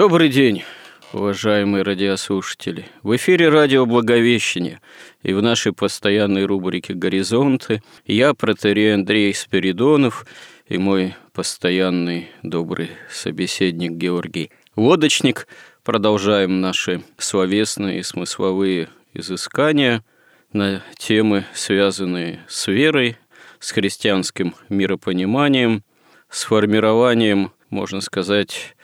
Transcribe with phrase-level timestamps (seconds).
[0.00, 0.64] Добрый день,
[1.12, 2.86] уважаемые радиослушатели.
[3.02, 4.80] В эфире радио «Благовещение»
[5.22, 10.24] и в нашей постоянной рубрике «Горизонты» я, протерей Андрей Спиридонов
[10.66, 15.46] и мой постоянный добрый собеседник Георгий Лодочник
[15.84, 20.02] продолжаем наши словесные и смысловые изыскания
[20.54, 23.18] на темы, связанные с верой,
[23.58, 25.84] с христианским миропониманием,
[26.30, 28.74] с формированием, можно сказать,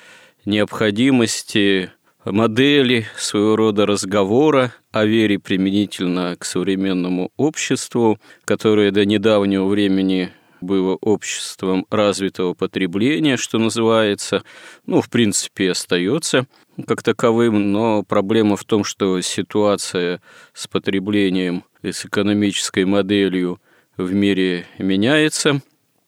[0.47, 1.91] необходимости
[2.25, 10.97] модели своего рода разговора о вере применительно к современному обществу, которое до недавнего времени было
[11.01, 14.43] обществом развитого потребления, что называется,
[14.87, 16.47] ну, в принципе, остается
[16.87, 20.21] как таковым, но проблема в том, что ситуация
[20.55, 23.61] с потреблением и с экономической моделью
[23.97, 25.61] в мире меняется,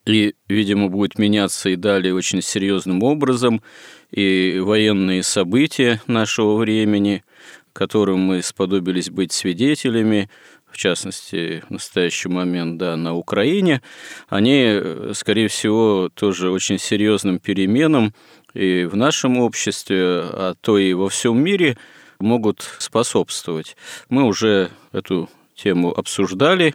[0.09, 3.63] и, видимо, будет меняться и далее очень серьезным образом,
[4.11, 7.25] и военные события нашего времени,
[7.73, 10.31] которым мы сподобились быть свидетелями,
[10.71, 13.83] в частности, в настоящий момент, да, на Украине,
[14.29, 14.81] они,
[15.15, 18.15] скорее всего, тоже очень серьезным переменам
[18.55, 21.79] и в нашем обществе, а то и во всем мире
[22.19, 23.77] могут способствовать.
[24.09, 26.75] Мы уже эту тему обсуждали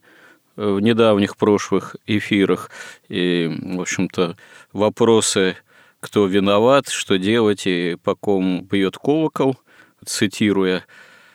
[0.55, 2.69] в недавних прошлых эфирах,
[3.09, 4.35] и, в общем-то,
[4.71, 5.57] вопросы
[5.99, 9.57] кто виноват, что делать и по ком бьет колокол,
[10.05, 10.83] цитируя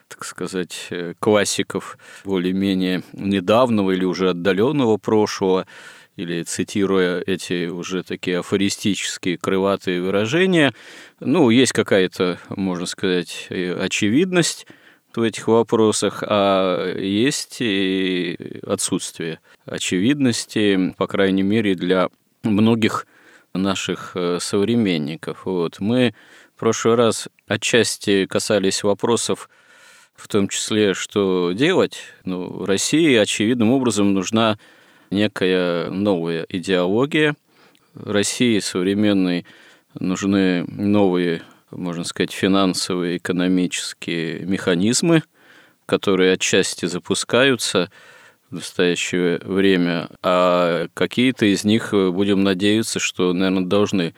[0.08, 0.90] так сказать,
[1.20, 5.66] классиков более-менее недавнего или уже отдаленного прошлого,
[6.16, 10.72] или цитируя эти уже такие афористические крылатые выражения,
[11.20, 14.66] ну, есть какая-то, можно сказать, очевидность
[15.14, 22.08] в этих вопросах, а есть и отсутствие очевидности, по крайней мере, для
[22.42, 23.06] многих
[23.54, 25.46] наших э, современников.
[25.46, 25.80] Вот.
[25.80, 26.14] Мы
[26.56, 29.48] в прошлый раз отчасти касались вопросов,
[30.14, 31.98] в том числе, что делать.
[32.24, 34.58] Ну, России очевидным образом нужна
[35.10, 37.36] некая новая идеология.
[37.94, 39.46] России современной
[39.98, 45.22] нужны новые, можно сказать, финансовые, экономические механизмы,
[45.86, 47.90] которые отчасти запускаются–
[48.50, 54.14] в настоящее время, а какие-то из них, э, будем надеяться, что, наверное, должны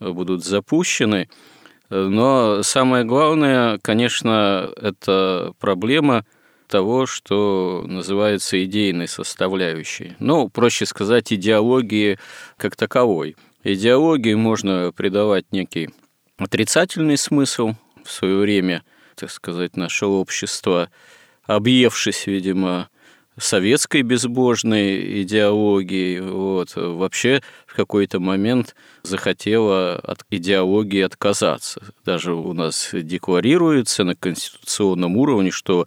[0.00, 1.28] э, будут запущены.
[1.90, 6.26] Но самое главное, конечно, это проблема
[6.66, 10.14] того, что называется идейной составляющей.
[10.18, 12.18] Ну, проще сказать, идеологии
[12.58, 13.36] как таковой.
[13.64, 15.88] Идеологии можно придавать некий
[16.38, 18.84] отрицательный смысл в свое время,
[19.16, 20.90] так сказать, наше общество,
[21.44, 22.88] объевшись, видимо,
[23.36, 31.82] советской безбожной идеологии, вот, вообще в какой-то момент захотела от идеологии отказаться.
[32.04, 35.86] Даже у нас декларируется на конституционном уровне, что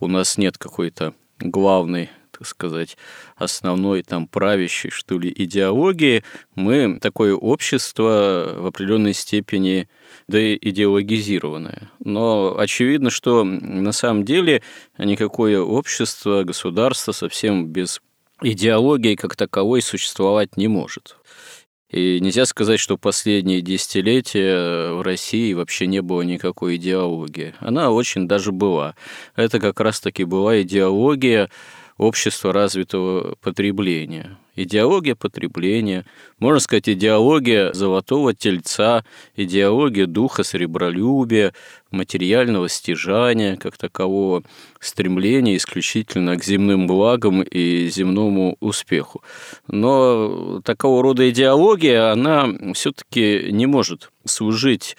[0.00, 2.10] у нас нет какой-то главной
[2.46, 2.96] сказать,
[3.36, 9.88] основной там правящей, что ли, идеологии, мы такое общество в определенной степени
[10.26, 11.90] да идеологизированное.
[12.00, 14.62] Но очевидно, что на самом деле
[14.98, 18.00] никакое общество, государство совсем без
[18.42, 21.16] идеологии как таковой существовать не может.
[21.90, 27.54] И нельзя сказать, что последние десятилетия в России вообще не было никакой идеологии.
[27.60, 28.94] Она очень даже была.
[29.36, 31.48] Это как раз-таки была идеология
[31.98, 34.38] общества развитого потребления.
[34.54, 36.04] Идеология потребления,
[36.40, 39.04] можно сказать, идеология золотого тельца,
[39.36, 41.52] идеология духа сребролюбия,
[41.92, 44.42] материального стяжания как такового,
[44.80, 49.22] стремления исключительно к земным благам и земному успеху.
[49.68, 54.96] Но такого рода идеология, она все таки не может служить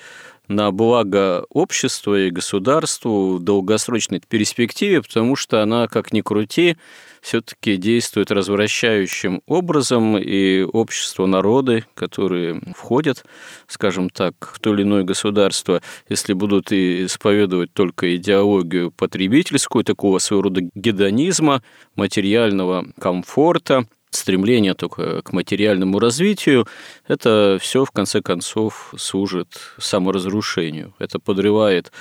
[0.50, 6.76] на благо общества и государству в долгосрочной перспективе, потому что она, как ни крути,
[7.22, 13.26] все-таки действует развращающим образом, и общество, народы, которые входят,
[13.68, 20.44] скажем так, в то или иное государство, если будут исповедовать только идеологию потребительскую, такого своего
[20.44, 21.62] рода гедонизма,
[21.96, 26.68] материального комфорта, стремление только к материальному развитию,
[27.08, 30.94] это все в конце концов служит саморазрушению.
[31.00, 31.92] Это подрывает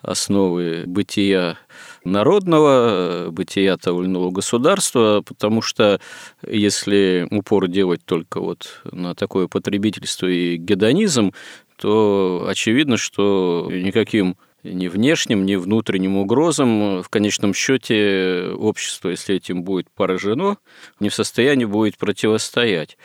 [0.00, 1.58] основы бытия
[2.04, 6.00] народного, бытия того или иного государства, потому что
[6.46, 11.32] если упор делать только вот на такое потребительство и гедонизм,
[11.76, 17.02] то очевидно, что никаким ни внешним, ни внутренним угрозам.
[17.02, 20.58] В конечном счете общество, если этим будет поражено,
[21.00, 22.96] не в состоянии будет противостоять.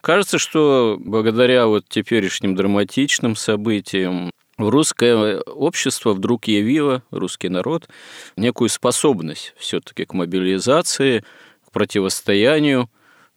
[0.00, 7.88] Кажется, что благодаря вот теперешним драматичным событиям русское общество вдруг явило, русский народ,
[8.36, 11.24] некую способность все-таки к мобилизации,
[11.66, 12.90] к противостоянию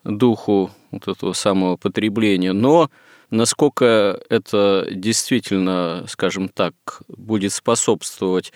[0.04, 2.54] духу вот этого самого потребления.
[2.54, 2.90] Но
[3.30, 6.74] насколько это действительно, скажем так,
[7.08, 8.54] будет способствовать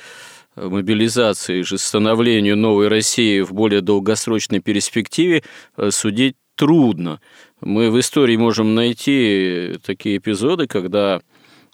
[0.55, 5.43] мобилизации же становлению новой России в более долгосрочной перспективе,
[5.77, 7.21] э, судить трудно.
[7.61, 11.21] Мы в истории можем найти такие эпизоды, когда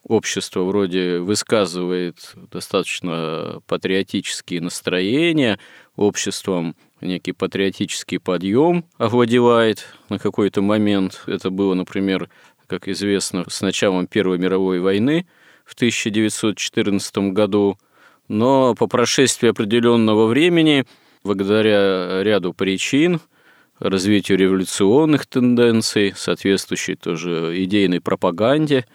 [0.04, 5.60] общество вроде высказывает достаточно патриотические настроения,
[5.96, 11.24] обществом некий патриотический подъем овладевает на какой-то момент.
[11.28, 12.30] Это было, например,
[12.68, 15.25] как известно, с началом Первой мировой войны
[15.66, 17.78] в 1914 году,
[18.28, 20.86] но по прошествии определенного времени,
[21.24, 23.22] благодаря ряду причин,
[23.80, 28.86] развитию революционных тенденций, соответствующей тоже идейной пропаганде,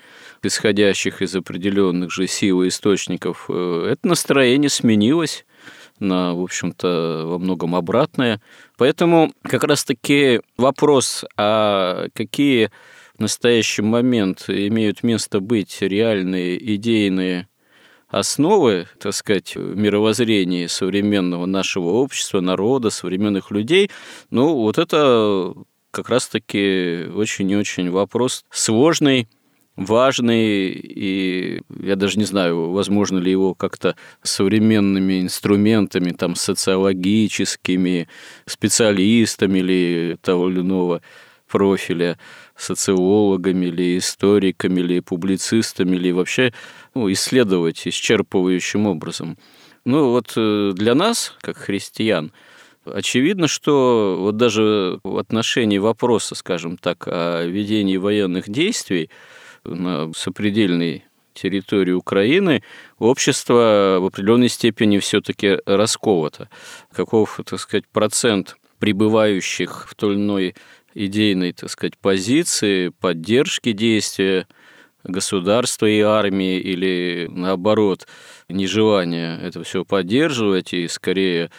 [0.42, 5.44] исходящих из определенных же сил и источников, э, это настроение сменилось
[6.00, 8.40] на, в общем-то, во многом обратное.
[8.76, 12.70] Поэтому как раз-таки вопрос, а какие
[13.22, 17.48] настоящий момент имеют место быть реальные идейные
[18.08, 23.90] основы, так сказать, мировоззрения современного нашего общества, народа, современных людей,
[24.30, 25.54] ну, вот это
[25.90, 29.28] как раз-таки очень и очень вопрос сложный,
[29.76, 38.08] важный, и я даже не знаю, возможно ли его как-то современными инструментами, там, социологическими,
[38.46, 41.00] специалистами или того или иного
[41.52, 42.18] профиля,
[42.56, 46.52] социологами или историками или публицистами или вообще
[46.94, 49.38] ну, исследовать исчерпывающим образом.
[49.84, 52.32] Ну вот э, для нас, как христиан,
[52.84, 59.10] очевидно, что вот даже в отношении вопроса, скажем так, о ведении военных действий
[59.64, 61.04] на сопредельной
[61.34, 62.62] территории Украины
[62.98, 66.48] общество в определенной степени все-таки расковато.
[66.92, 70.54] Каков, так сказать, процент прибывающих в той или иной
[70.94, 74.46] идейной, так сказать, позиции, поддержки действия
[75.04, 78.06] государства и армии или, наоборот,
[78.48, 81.50] нежелание это все поддерживать и скорее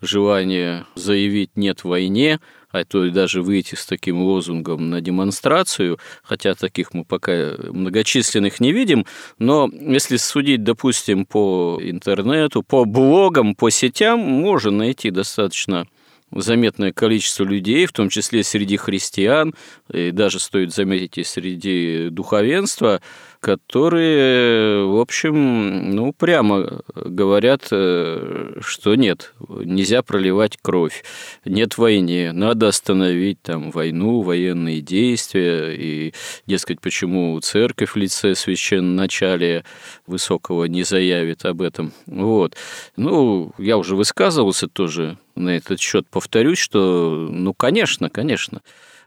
[0.00, 2.40] желание заявить «нет войне»,
[2.70, 8.60] а то и даже выйти с таким лозунгом на демонстрацию, хотя таких мы пока многочисленных
[8.60, 9.06] не видим,
[9.38, 15.86] но если судить, допустим, по интернету, по блогам, по сетям, можно найти достаточно
[16.32, 19.54] заметное количество людей, в том числе среди христиан,
[19.92, 23.00] и даже стоит заметить и среди духовенства,
[23.40, 31.02] которые, в общем, ну, прямо говорят, э, что нет, нельзя проливать кровь,
[31.46, 36.12] нет войны, надо остановить там войну, военные действия, и,
[36.46, 39.64] дескать, почему церковь в лице священноначалия
[40.06, 41.92] высокого не заявит об этом.
[42.06, 42.56] Вот.
[42.96, 48.60] Ну, я уже высказывался тоже на этот счет, повторюсь, что, ну, конечно, конечно,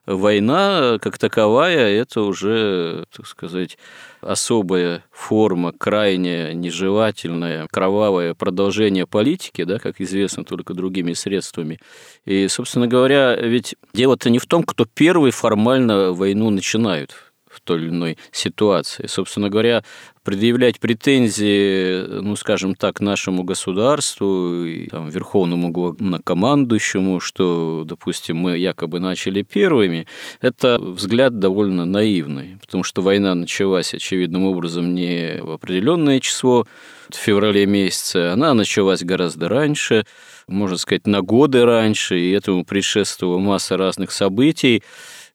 [0.06, 3.78] война как таковая– это уже, так сказать,
[4.22, 11.80] особая форма, крайне нежелательное, кровавое продолжение политики, да, как известно, только другими средствами.
[12.26, 17.33] И, собственно говоря, ведь дело-то не в том, кто первый формально войну начинает
[17.64, 19.08] той или иной ситуации.
[19.08, 19.84] Собственно говоря,
[20.24, 29.00] предъявлять претензии, ну, скажем так, нашему государству, и, там, верховному главнокомандующему, что, допустим, мы якобы
[29.00, 30.08] начали первыми,
[30.40, 36.66] это взгляд довольно наивный, потому что война началась, очевидным образом, не в определенное число,
[37.10, 40.06] в феврале месяце, она началась гораздо раньше,
[40.48, 44.84] можно сказать, на годы раньше, и этому предшествовала масса разных событий,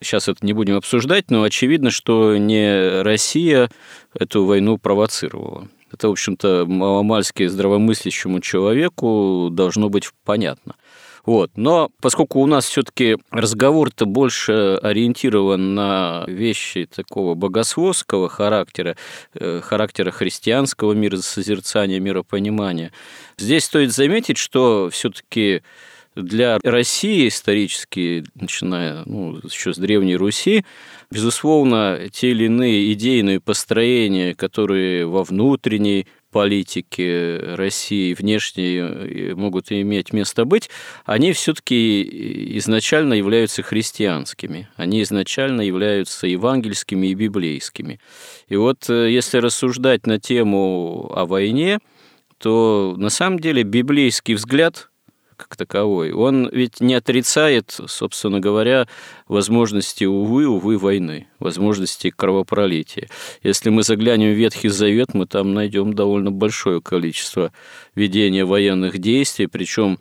[0.01, 3.69] Сейчас это не будем обсуждать, но очевидно, что не Россия
[4.15, 5.69] эту войну провоцировала.
[5.93, 10.75] Это, в общем-то, маломальски здравомыслящему человеку должно быть понятно.
[11.25, 11.51] Вот.
[11.57, 18.97] Но поскольку у нас все-таки разговор-то больше ориентирован на вещи такого богословского характера,
[19.35, 22.93] э, характера христианского мира созерцания, миропонимания,
[23.37, 25.63] здесь стоит заметить, что все-таки
[26.23, 30.65] для России исторически, начиная ну, еще с Древней Руси,
[31.11, 40.13] безусловно, те или иные идейные построения, которые во внутренней политики России внешние э, могут иметь
[40.13, 40.69] место быть,
[41.07, 47.99] они все-таки изначально являются христианскими, они изначально являются евангельскими и библейскими.
[48.49, 51.79] И вот э, если рассуждать на тему о войне,
[52.39, 54.91] то на самом деле библейский взгляд
[55.39, 58.89] как таковой, он ведь не отрицает, собственно говоря,
[59.29, 63.09] возможности, увы, увы, войны, возможности кровопролития.
[63.43, 67.53] Если мы заглянем в Ветхий Завет, мы там найдем довольно большое количество
[67.95, 69.99] ведения военных действий, причем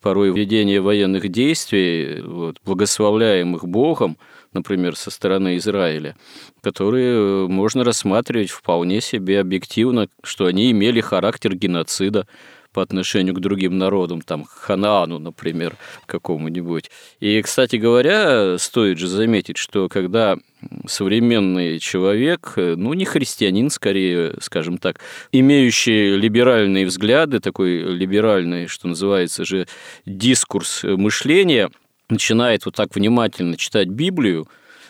[0.00, 4.16] порой ведение военных действий, вот, благословляемых Богом,
[4.52, 6.16] например, со стороны Израиля,
[6.62, 12.28] которые можно рассматривать вполне себе объективно, что они имели характер геноцида,
[12.76, 16.90] по отношению к другим народам, там, Ханаану, например, какому-нибудь.
[17.20, 20.36] И, кстати говоря, стоит же заметить, что когда
[20.86, 25.00] современный человек, ну, не христианин, скорее, скажем так,
[25.32, 29.66] имеющий либеральные взгляды, такой либеральный, что называется же,
[30.04, 31.70] дискурс мышления,
[32.10, 34.48] начинает вот так внимательно читать Библию,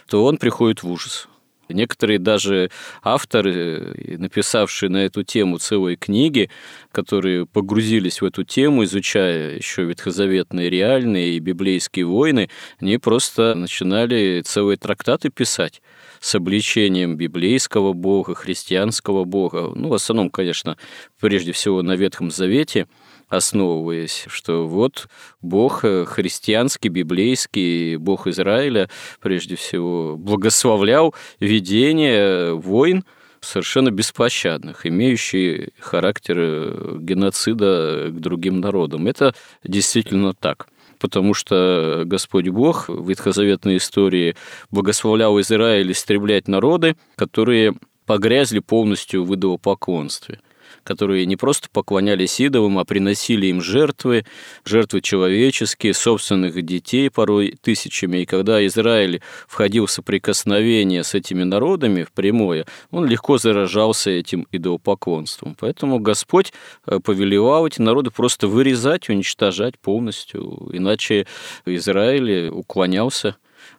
[0.08, 1.28] то он приходит в ужас.
[1.68, 2.70] Некоторые даже
[3.02, 6.50] авторы, написавшие на эту тему целые книги,
[6.92, 12.48] которые погрузились в эту тему, изучая еще ветхозаветные реальные и библейские войны,
[12.80, 15.82] они просто начинали целые трактаты писать
[16.20, 19.72] с обличением библейского бога, христианского бога.
[19.74, 20.76] Ну, в основном, конечно,
[21.20, 22.86] прежде всего на Ветхом Завете–
[23.28, 25.08] основываясь, что вот
[25.42, 28.88] Бог э, христианский, библейский, Бог Израиля,
[29.20, 33.04] прежде всего, благословлял ведение войн
[33.40, 39.06] совершенно беспощадных, имеющие характер э, геноцида к другим народам.
[39.06, 40.68] Это действительно так
[40.98, 44.34] потому что Господь Бог в ветхозаветной истории
[44.70, 47.74] благословлял Израиль истреблять народы, которые
[48.06, 50.40] погрязли полностью в идолопоклонстве
[50.86, 54.24] которые не просто поклонялись идолам, а приносили им жертвы,
[54.64, 58.18] жертвы человеческие, собственных детей порой тысячами.
[58.18, 64.46] И когда Израиль входил в соприкосновение с этими народами в прямое, он легко заражался этим
[64.52, 65.56] идолопоклонством.
[65.58, 66.52] Поэтому Господь
[66.86, 71.26] э, повелевал эти народы просто вырезать, уничтожать полностью, иначе
[71.66, 73.36] Израиль уклонялся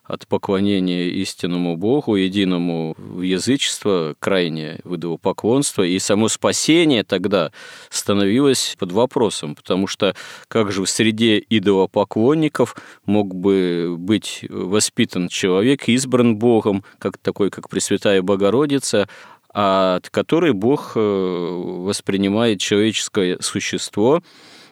[0.08, 7.52] от поклонения истинному Богу, единому в язычество, крайнее выдовопоклонство, и само спасение тогда
[7.90, 10.16] становилось под вопросом, потому что
[10.48, 17.70] как же в среде идолопоклонников мог бы быть воспитан человек, избран Богом, как такой, как
[17.70, 19.10] Пресвятая Богородица,
[19.50, 24.22] от которой Бог э, воспринимает человеческое существо,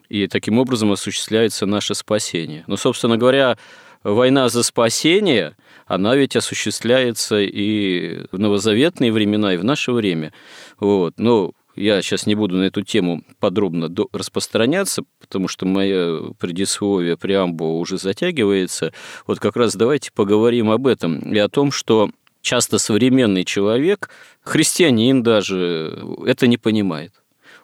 [0.10, 2.64] и таким образом осуществляется наше спасение.
[2.68, 3.58] Но, собственно говоря,
[4.14, 5.58] война за спасение,
[5.88, 10.32] она ведь осуществляется и в новозаветные времена, и в наше время.
[10.80, 11.16] Вот.
[11.18, 17.80] Но я сейчас не буду на эту тему подробно распространяться, потому что мое предисловие, преамбула
[17.80, 18.94] уже затягивается.
[19.28, 24.10] Вот как раз давайте поговорим об этом и о том, что часто современный человек,
[24.44, 27.12] христианин даже, это не понимает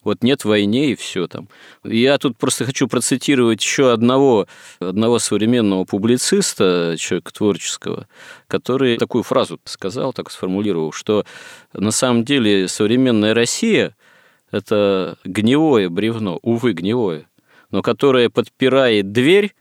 [0.04, 1.48] вот нет войны и все там.
[1.84, 4.48] Я тут просто хочу процитировать еще одного,
[4.80, 8.08] одного современного публициста, человека творческого,
[8.48, 11.26] который такую фразу сказал, так сформулировал, что
[11.74, 13.96] на самом деле современная Россия–
[14.52, 17.30] это гнилое бревно, увы, гнилое,
[17.70, 19.54] но которое подпирает дверь,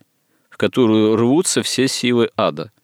[0.49, 2.71] в которую рвутся все силы ада–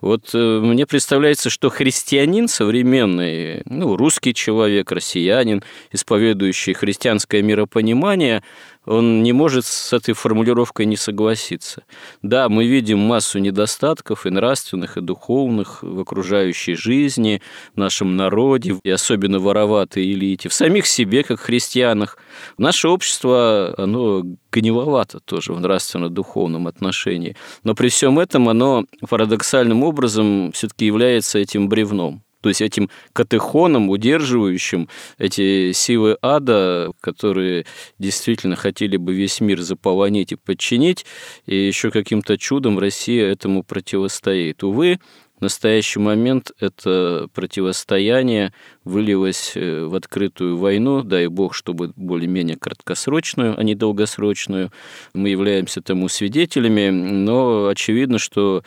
[0.00, 8.42] вот э, мне представляется, что христианин современный, ну, русский человек, россиянин, исповедующий христианское миропонимание,
[8.86, 11.84] он не может с этой формулировкой не согласиться.
[12.22, 17.42] Да, мы видим массу недостатков и нравственных, и духовных в окружающей жизни,
[17.74, 22.16] в нашем народе, и особенно вороватой элите, в самих себе, как христианах.
[22.56, 27.36] Наше общество, оно гниловато тоже в нравственно-духовном отношении.
[27.64, 33.90] Но при всем этом оно парадоксальным образом все-таки является этим бревном то есть этим катехоном,
[33.90, 37.66] удерживающим эти силы ада, которые
[37.98, 41.04] действительно хотели бы весь мир заполонить и подчинить,
[41.46, 44.62] и еще каким-то чудом Россия этому противостоит.
[44.62, 44.98] Увы,
[45.40, 48.52] в настоящий момент это противостояние
[48.84, 54.70] вылилось э, в открытую войну, дай бог, чтобы более-менее краткосрочную, а не долгосрочную.
[55.14, 58.62] Мы являемся тому свидетелями, но очевидно, что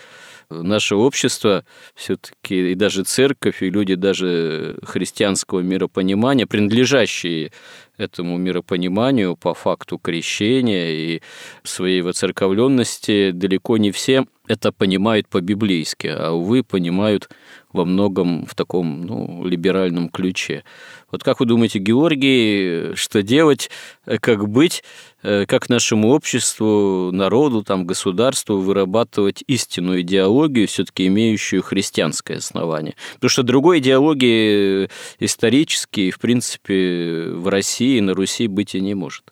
[0.62, 7.51] наше общество все-таки и даже церковь, и люди даже христианского миропонимания, принадлежащие
[7.98, 11.22] этому миропониманию по факту крещения и
[11.63, 17.29] своей воцерковленности, далеко не все это понимают по-библейски, а, увы, понимают
[17.72, 20.63] во многом в таком ну, либеральном ключе.
[21.12, 23.69] Вот как вы думаете, Георгий, что делать,
[24.05, 24.83] э, как быть,
[25.24, 32.96] как нашему обществу, народу, там, государству вырабатывать истинную идеологию, все-таки имеющую христианское основание?
[33.15, 34.89] Потому что другой идеологии
[35.20, 39.24] исторически, в принципе, в России, на Руси быть и не может.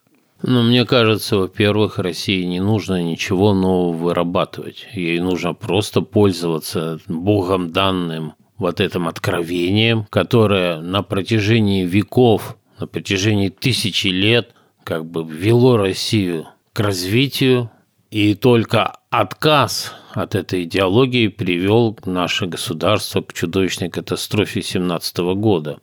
[0.42, 4.88] Ну, мне кажется, во-первых, России не нужно ничего нового вырабатывать.
[4.92, 13.50] Ей нужно просто пользоваться Богом данным вот этим откровением, которое на протяжении веков, на протяжении
[13.50, 17.70] тысячи лет как бы вело Россию к развитию,
[18.10, 25.78] и только отказ от этой идеологии привел наше государство к чудовищной катастрофе 17 года.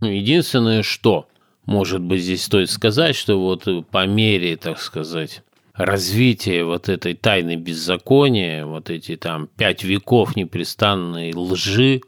[0.00, 1.26] Ну, единственное, что–
[1.70, 7.54] может быть, здесь стоит сказать, что вот по мере, так сказать, развития вот этой тайны
[7.54, 12.00] беззакония, вот эти там пять веков непрестанной лжи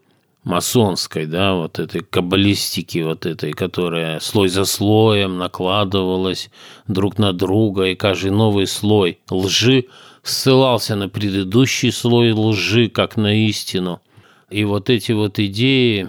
[0.45, 6.51] масонской, да, вот этой каббалистики, вот этой, которая слой за слоем накладывалась
[6.89, 9.87] друг на друга, и каждый новый слой лжи
[10.23, 14.01] ссылался на предыдущий слой лжи, как на истину.
[14.51, 16.09] И вот эти вот идеи,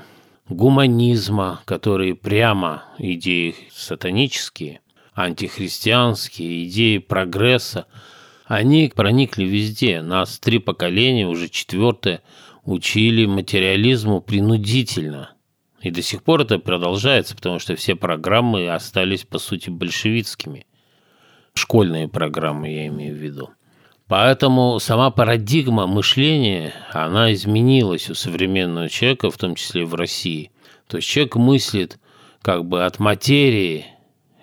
[0.49, 4.81] гуманизма, которые прямо идеи сатанические,
[5.13, 7.85] антихристианские, идеи прогресса,
[8.45, 10.01] они проникли везде.
[10.01, 12.21] Нас три поколения, уже четвертое,
[12.65, 15.31] учили материализму принудительно.
[15.81, 20.65] И до сих пор это продолжается, потому что все программы остались, по сути, большевистскими.
[21.53, 23.49] Школьные программы, я имею в виду.
[24.07, 30.51] Поэтому сама парадигма мышления, она изменилась у современного человека, в том числе в России.
[30.87, 31.99] То есть человек мыслит
[32.41, 33.85] как бы от материи,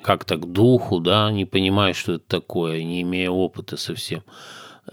[0.02, 4.23] как-то к духу, да, не понимая, что это такое, не имея опыта совсем.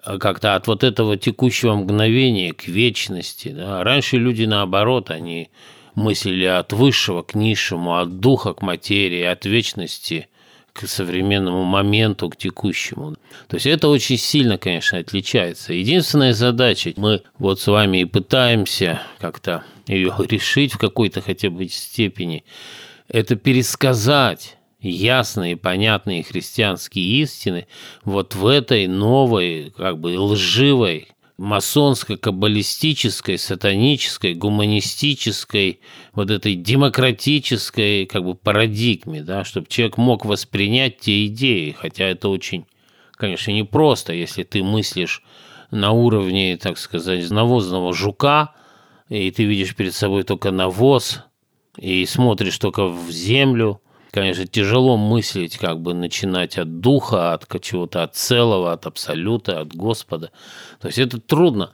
[0.03, 3.49] А как-то от вот этого текущего мгновения к вечности.
[3.49, 3.83] Да.
[3.83, 5.49] Раньше люди наоборот, они
[5.95, 10.27] мыслили от высшего к низшему, от духа к материи, от вечности
[10.73, 13.15] к современному моменту, к текущему.
[13.47, 15.73] То есть это очень сильно, конечно, отличается.
[15.73, 21.67] Единственная задача, мы вот с вами и пытаемся как-то ее решить в какой-то хотя бы
[21.67, 22.43] степени,
[23.07, 24.56] это пересказать
[24.89, 27.67] ясные, понятные христианские истины
[28.03, 35.81] вот в этой новой, как бы лживой масонско-каббалистической, сатанической, гуманистической,
[36.13, 42.29] вот этой демократической как бы парадигме, да, чтобы человек мог воспринять те идеи, хотя это
[42.29, 42.65] очень,
[43.15, 45.21] конечно, непросто, если ты мыслишь
[45.69, 48.55] на уровне, так сказать, навозного жука,
[49.09, 51.23] и ты видишь перед собой только навоз,
[51.77, 53.81] и смотришь только в землю,
[54.17, 59.75] конечно, тяжело мыслить, как бы начинать от духа, от чего-то, от целого, от абсолюта, от
[59.75, 60.31] Господа.
[60.81, 61.71] То есть это трудно,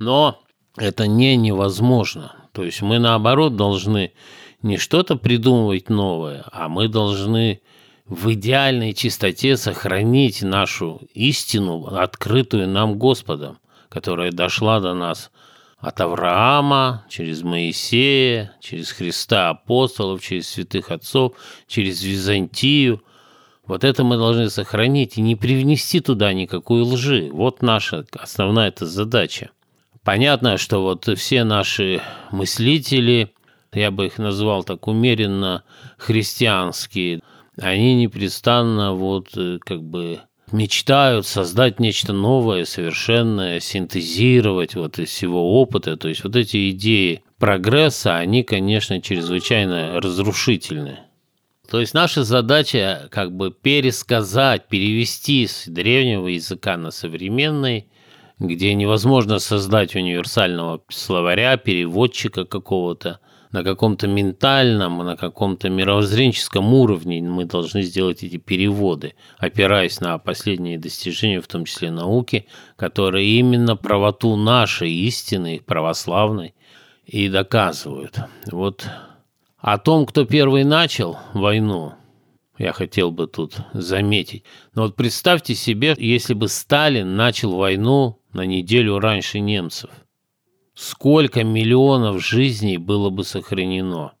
[0.00, 0.42] но
[0.76, 2.34] это не невозможно.
[2.50, 4.12] То есть мы, наоборот, должны
[4.60, 7.62] не что-то придумывать новое, а мы должны
[8.06, 15.30] в идеальной чистоте сохранить нашу истину, открытую нам Господом, которая дошла до нас–
[15.84, 21.34] от Авраама, через Моисея, через Христа апостолов, через святых отцов,
[21.66, 23.02] через Византию.
[23.66, 27.28] Вот это мы должны сохранить и не привнести туда никакой лжи.
[27.30, 29.50] Вот наша основная эта задача.
[30.02, 33.32] Понятно, что вот все наши мыслители,
[33.72, 35.64] я бы их назвал так умеренно
[35.98, 37.20] христианские,
[37.58, 40.20] они непрестанно вот э, как бы
[40.52, 45.96] мечтают создать нечто новое, совершенное, синтезировать вот из всего опыта.
[45.96, 51.00] То есть вот эти идеи прогресса, они, конечно, чрезвычайно разрушительны.
[51.70, 57.88] То есть наша задача как бы пересказать, перевести с древнего языка на современный,
[58.38, 63.20] где невозможно создать универсального словаря, переводчика какого-то–
[63.54, 70.76] на каком-то ментальном, на каком-то мировоззренческом уровне мы должны сделать эти переводы, опираясь на последние
[70.76, 76.56] достижения, в том числе науки, которые именно правоту нашей истины, православной,
[77.06, 78.18] и доказывают.
[78.50, 78.88] Вот
[79.58, 81.92] о том, кто первый начал войну,
[82.58, 84.42] я хотел бы тут заметить.
[84.74, 89.90] Но вот представьте себе, если бы Сталин начал войну на неделю раньше немцев.
[90.74, 94.12] Сколько миллионов жизней было бы сохранено?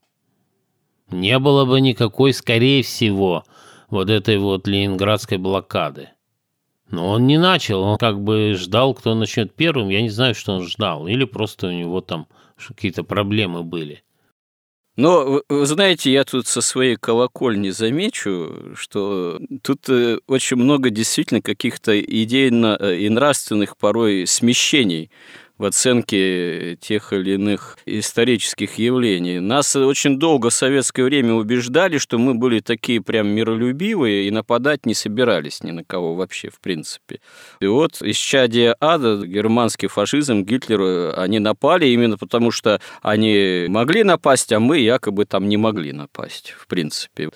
[1.10, 3.44] Не было бы никакой, скорее всего,
[3.90, 6.10] вот этой вот ленинградской блокады.
[6.90, 9.88] Но он не начал, он как бы ждал, кто начнет первым.
[9.88, 11.08] Я не знаю, что он ждал.
[11.08, 14.04] Или просто у него там какие-то проблемы были.
[14.96, 21.42] Но, вы знаете, я тут со своей колокольни замечу, что тут э, очень много действительно
[21.42, 25.10] каких-то идейно э, и нравственных порой смещений
[25.58, 29.38] в оценке тех или иных исторических явлений.
[29.38, 34.84] Нас очень долго в советское время убеждали, что мы были такие прям миролюбивые и нападать
[34.84, 37.20] не собирались ни на кого вообще, в принципе.
[37.60, 44.02] И вот из чадия ада, германский фашизм, Гитлер, они напали именно потому, что они могли
[44.02, 47.30] напасть, а мы якобы там не могли напасть, в принципе.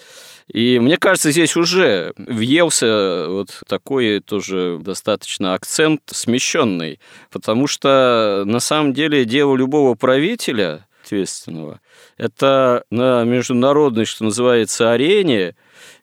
[0.49, 8.61] И мне кажется, здесь уже въелся вот такой тоже достаточно акцент смещенный, потому что на
[8.61, 11.81] самом деле дело любого правителя ответственного
[12.17, 15.55] это на международной, что называется, арене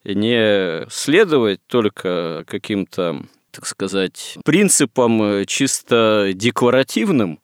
[0.04, 7.40] не следовать только каким-то так сказать, принципам чисто декларативным,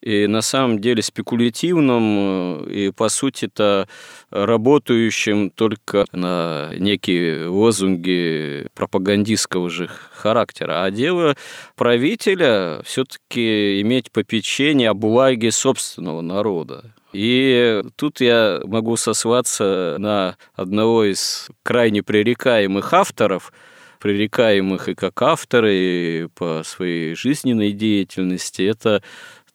[0.00, 3.88] и на самом деле спекулятивным э, и, по сути-то,
[4.30, 10.84] работающим только на некие лозунги пропагандистского же характера.
[10.84, 11.36] А дело
[11.76, 16.94] правителя все-таки иметь попечение о благе собственного народа.
[17.12, 23.52] И тут я могу сослаться на одного из крайне пререкаемых авторов,
[23.98, 28.62] пререкаемых и как авторы, и по своей жизненной деятельности.
[28.62, 29.02] Это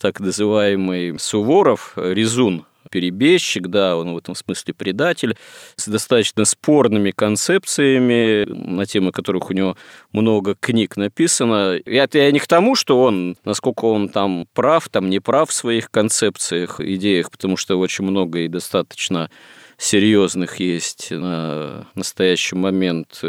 [0.03, 5.37] так называемый Суворов, Резун, перебежчик, да, он в этом смысле предатель,
[5.77, 9.77] с достаточно спорными концепциями, на темы которых у него
[10.11, 11.77] много книг написано.
[11.77, 15.49] И это я не к тому, что он, насколько он там прав, там не прав
[15.49, 19.31] в своих концепциях, идеях, потому что очень много и достаточно
[19.77, 23.21] серьезных есть на настоящий момент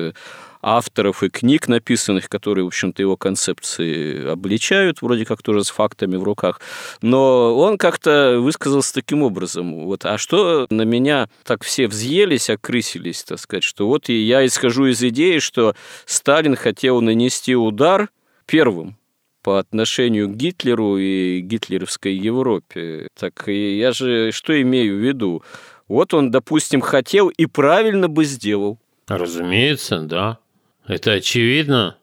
[0.64, 6.16] авторов и книг написанных, которые, в общем-то, его концепции обличают, вроде как тоже с фактами
[6.16, 6.60] в руках.
[7.02, 9.84] Но он как-то высказался таким образом.
[9.84, 14.44] Вот, а что на меня так все взъелись, окрысились, так сказать, что вот и я
[14.46, 18.08] исхожу из идеи, что Сталин хотел нанести удар
[18.46, 18.96] первым
[19.42, 23.08] по отношению к Гитлеру и гитлеровской Европе.
[23.18, 25.42] Так я же что имею в виду?
[25.86, 28.78] Вот он, допустим, хотел и правильно бы сделал.
[29.06, 30.38] Разумеется, да.
[30.86, 31.96] Это очевидно.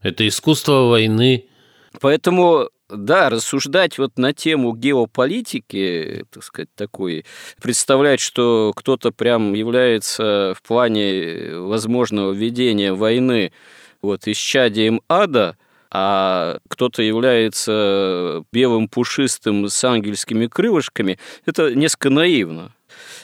[0.00, 1.46] Это искусство войны.
[2.00, 7.24] Поэтому да, рассуждать вот на тему геополитики, так сказать, такой,
[7.60, 13.52] представлять, что кто-то прям является в плане возможного ведения войны
[14.02, 15.56] вот исчадием ада,
[15.90, 22.74] а кто-то является белым пушистым с ангельскими крылышками, это несколько наивно.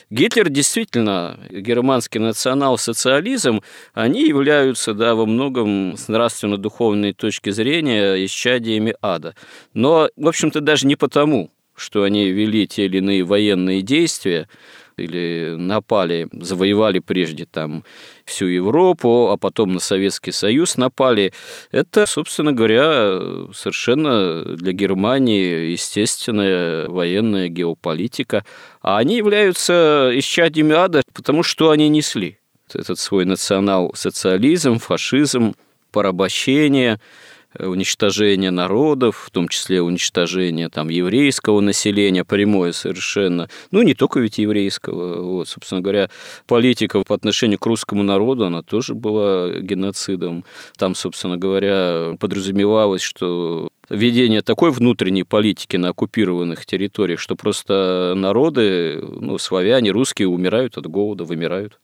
[0.09, 3.61] Гитлер действительно, германский национал-социализм,
[3.93, 9.35] они являются да, во многом с нравственно-духовной точки зрения исчадиями ада.
[9.75, 14.49] Но, в общем-то, даже не потому, что они вели те или иные военные действия,
[14.97, 17.83] или напали, завоевали прежде там
[18.29, 21.33] всю Европу, а потом на Советский Союз напали.
[21.71, 23.19] Это, собственно говоря,
[23.53, 28.45] совершенно для Германии естественная военная геополитика.
[28.81, 32.37] А они являются исчадьями ада, потому что они несли
[32.73, 35.55] этот свой национал-социализм, фашизм,
[35.91, 36.99] порабощение–
[37.57, 43.49] уничтожение народов, в том числе уничтожение там, еврейского населения, прямое совершенно.
[43.71, 45.21] Ну, не только ведь еврейского.
[45.23, 46.09] Вот, собственно говоря,
[46.47, 50.45] политика по отношению к русскому народу, она тоже была геноцидом.
[50.77, 59.01] Там, собственно говоря, подразумевалось, что ведение такой внутренней политики на оккупированных территориях, что просто народы,
[59.01, 61.79] ну, славяне, русские умирают от голода, вымирают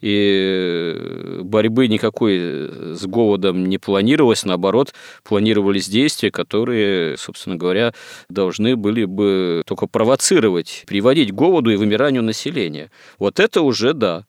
[0.00, 2.38] и борьбы никакой
[2.94, 7.92] с голодом не планировалось, наоборот, планировались действия, которые, собственно говоря,
[8.28, 12.90] должны были бы только провоцировать, приводить к голоду и вымиранию населения.
[13.18, 14.26] Вот это уже да,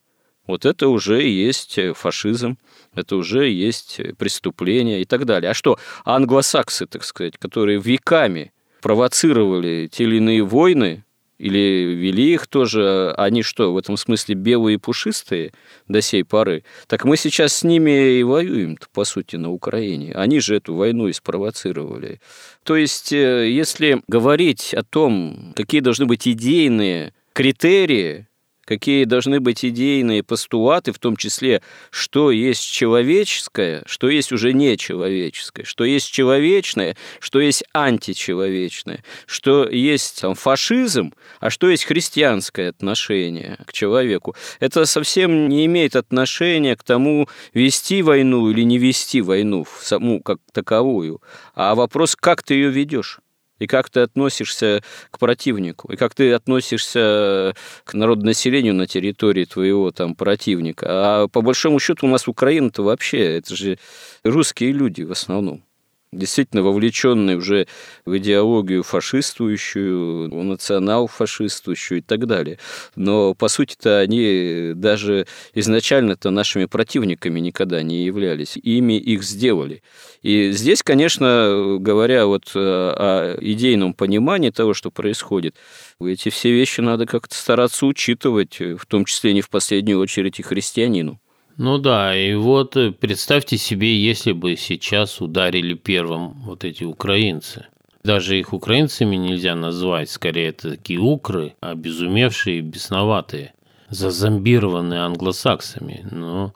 [0.47, 2.57] вот это уже есть фашизм,
[2.95, 5.51] это уже есть преступление и так далее.
[5.51, 8.51] А что, англосаксы, так сказать, которые веками
[8.81, 11.03] провоцировали те или иные войны,
[11.39, 15.51] или вели их тоже, они что, в этом смысле белые и пушистые
[15.87, 16.63] до сей поры?
[16.87, 20.11] Так мы сейчас с ними и воюем, по сути, на Украине.
[20.13, 22.19] Они же эту войну и спровоцировали.
[22.63, 28.28] То есть, э, если говорить о том, какие должны быть идейные критерии
[28.69, 35.65] какие должны быть идейные постулаты, в том числе, что есть человеческое, что есть уже нечеловеческое,
[35.65, 43.57] что есть человечное, что есть античеловечное, что есть там, фашизм, а что есть христианское отношение
[43.65, 44.35] к человеку.
[44.59, 50.21] Это совсем не имеет отношения к тому, вести войну или не вести войну в саму
[50.21, 51.23] как таковую,
[51.55, 53.19] а вопрос, как ты ее ведешь
[53.59, 59.91] и как ты относишься к противнику, и как ты относишься к народонаселению на территории твоего
[59.91, 60.87] там противника.
[60.89, 63.77] А по большому счету у нас Украина-то вообще, это же
[64.23, 65.63] русские люди в основном
[66.11, 67.67] действительно вовлеченные уже
[68.05, 72.57] в идеологию фашистующую, в национал-фашистующую и так далее.
[72.95, 78.57] Но, по сути-то, они даже изначально-то нашими противниками никогда не являлись.
[78.57, 79.83] Ими их сделали.
[80.21, 85.55] И здесь, конечно, говоря вот э, о идейном понимании того, что происходит,
[86.01, 90.43] эти все вещи надо как-то стараться учитывать, в том числе не в последнюю очередь и
[90.43, 91.19] христианину.
[91.59, 97.65] Ну да, и вот э, представьте себе, если бы сейчас ударили первым вот эти украинцы.
[98.01, 103.55] Даже их украинцами нельзя назвать, скорее это такие укры, обезумевшие бесноватые,
[103.89, 106.07] зазомбированные англосаксами.
[106.09, 106.53] Но,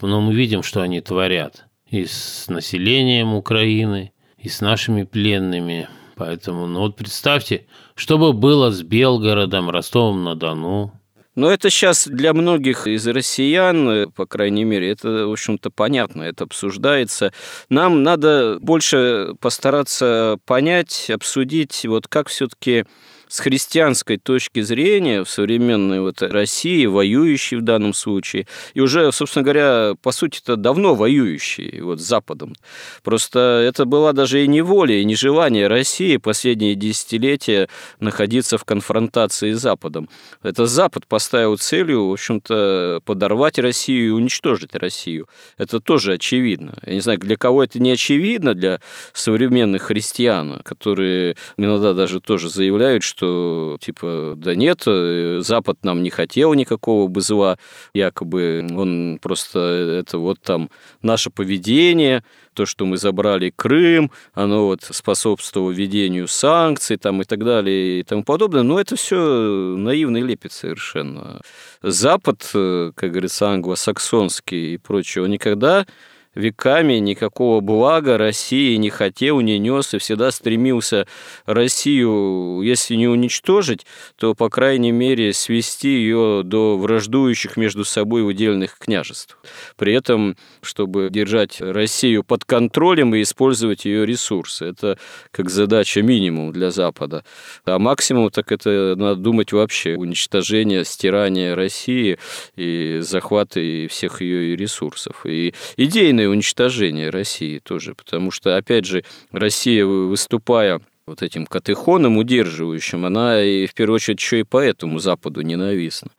[0.00, 5.88] но мы видим, что они творят и с населением Украины, и с нашими пленными.
[6.14, 10.92] Поэтому, ну вот представьте, что бы было с Белгородом, Ростовом-на-Дону,
[11.34, 16.22] но это сейчас для многих из россиян, э, по крайней мере, это, в общем-то, понятно,
[16.22, 17.32] это обсуждается.
[17.68, 22.84] Нам надо больше постараться понять, обсудить, вот как все-таки
[23.28, 29.42] с христианской точки зрения в современной вот России, воюющей в данном случае, и уже, собственно
[29.42, 32.54] говоря, по сути-то давно воюющей вот с Западом.
[33.02, 37.68] Просто это была даже и не воля, и не желание России последние десятилетия
[38.00, 40.08] находиться в конфронтации с Западом.
[40.42, 45.28] Это Запад поставил целью, в общем-то, подорвать Россию и уничтожить Россию.
[45.58, 46.74] Это тоже очевидно.
[46.84, 48.80] Я не знаю, для кого это не очевидно, для
[49.12, 56.02] современных христиан, которые иногда даже тоже заявляют, что что типа да нет, э, Запад нам
[56.02, 57.58] не хотел никакого бы зла,
[57.92, 60.70] якобы он просто это вот там
[61.02, 62.24] наше поведение,
[62.54, 68.02] то, что мы забрали Крым, оно вот способствовало введению санкций там и так далее и
[68.02, 71.40] тому подобное, но это все наивный лепет совершенно.
[71.82, 75.86] Запад, э, как говорится, англосаксонский и прочее, он никогда
[76.34, 81.06] веками никакого блага России не хотел, не нес и всегда стремился
[81.46, 88.78] Россию, если не уничтожить, то, по крайней мере, свести ее до враждующих между собой удельных
[88.78, 89.38] княжеств.
[89.76, 94.66] При этом, чтобы держать Россию под контролем и использовать ее ресурсы.
[94.66, 94.98] Это
[95.30, 97.24] как задача минимум для Запада.
[97.64, 102.18] А максимум, так это надо думать вообще уничтожение, стирание России
[102.56, 105.24] и захваты всех ее ресурсов.
[105.24, 112.16] И идейный полное уничтожение России тоже, потому что, опять же, Россия, выступая вот этим катехоном
[112.16, 116.10] удерживающим, она и в первую очередь еще и поэтому Западу ненавистна.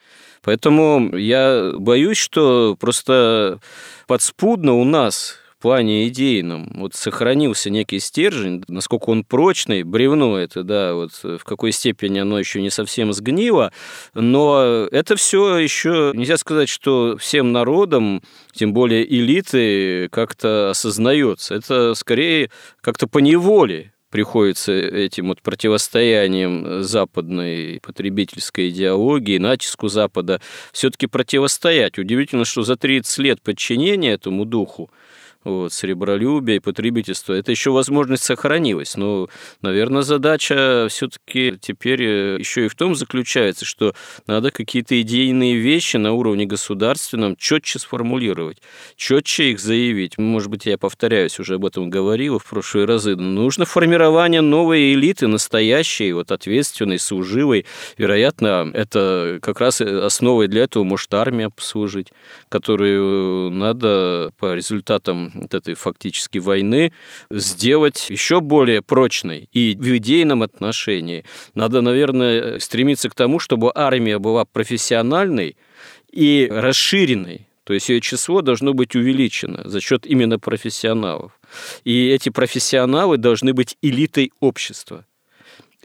[0.43, 3.59] Поэтому я боюсь, что просто
[4.07, 10.93] подспудно у нас плане идейном вот сохранился некий стержень, насколько он прочный, бревно это, да,
[10.93, 13.71] вот в какой степени оно еще не совсем сгнило,
[14.13, 18.21] но это все еще нельзя сказать, что всем народам,
[18.53, 21.55] тем более элиты, как-то осознается.
[21.55, 22.51] Это скорее
[22.81, 30.39] как-то по неволе приходится этим вот противостоянием западной потребительской идеологии, натиску Запада,
[30.71, 31.97] все-таки противостоять.
[31.97, 34.91] Удивительно, что за 30 лет подчинения этому духу
[35.45, 38.97] вот, сребролюбие потребительство, это еще возможность сохранилась.
[38.97, 39.29] Но,
[39.61, 43.93] наверное, задача все-таки теперь э, еще и в том заключается, что
[44.25, 48.57] надо какие-то идейные вещи на уровне государственном четче сформулировать,
[48.95, 50.17] четче их заявить.
[50.17, 53.15] Может быть, я повторяюсь, уже об этом говорил в прошлые разы.
[53.15, 57.67] Нужно формирование новой элиты, настоящей, вот ответственной, служивой.
[57.99, 62.07] Вероятно, это как раз основой для этого может армия послужить,
[62.49, 66.91] которую надо по результатам вот этой фактически войны
[67.29, 71.25] сделать еще более прочной и в идейном отношении.
[71.53, 75.57] Надо, наверное, стремиться к тому, чтобы армия была профессиональной
[76.11, 81.39] и расширенной, то есть ее число должно быть увеличено за счет именно профессионалов.
[81.83, 85.05] И эти профессионалы должны быть элитой общества.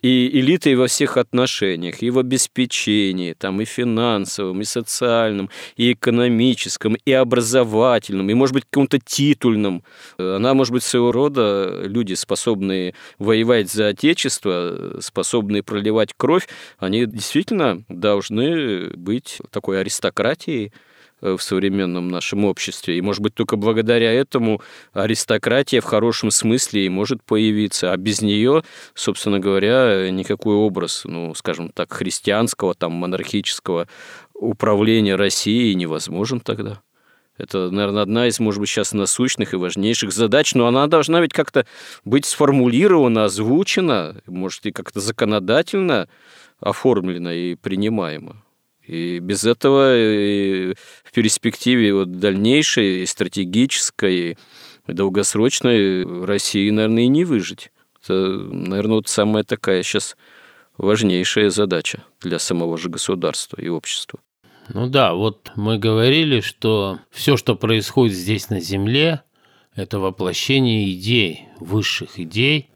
[0.03, 6.97] И элитой во всех отношениях, и в обеспечении, там, и финансовом, и социальном, и экономическом,
[7.05, 9.83] и образовательном, и, может быть, каком-то титульном.
[10.19, 17.83] Она, может быть, своего рода люди, способные воевать за Отечество, способные проливать кровь, они действительно
[17.89, 20.73] должны быть такой аристократией, Э,
[21.21, 22.99] в современном нашем обществе.
[22.99, 24.61] И, может быть, только благодаря этому
[24.93, 27.93] аристократия в хорошем смысле и может появиться.
[27.93, 28.63] А без нее,
[28.95, 33.89] собственно говоря, никакой образ, ну, скажем так, христианского, там, монархического
[34.35, 36.81] управления Россией невозможен тогда.
[37.37, 41.33] Это, наверное, одна из, может быть, сейчас насущных и важнейших задач, но она должна ведь
[41.33, 41.67] как-то
[42.05, 46.09] быть сформулирована, озвучена, может, и как-то законодательно
[46.59, 48.43] оформлена и принимаема.
[48.91, 50.75] И без этого и
[51.05, 54.37] в перспективе вот дальнейшей, стратегической,
[54.89, 57.71] долгосрочной России, наверное, и не выжить.
[58.03, 60.17] Это, наверное, вот самая такая сейчас
[60.77, 64.19] важнейшая задача для самого же государства и общества.
[64.75, 69.23] Ну да, вот мы говорили, что все, что происходит здесь на Земле,
[69.77, 72.71] это воплощение идей, высших идей,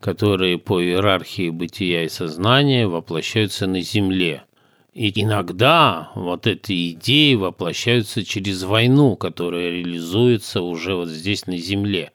[0.00, 4.42] которые по иерархии бытия и сознания воплощаются на Земле–
[4.92, 12.12] и иногда вот эти идеи воплощаются через войну, которая реализуется уже вот здесь на Земле.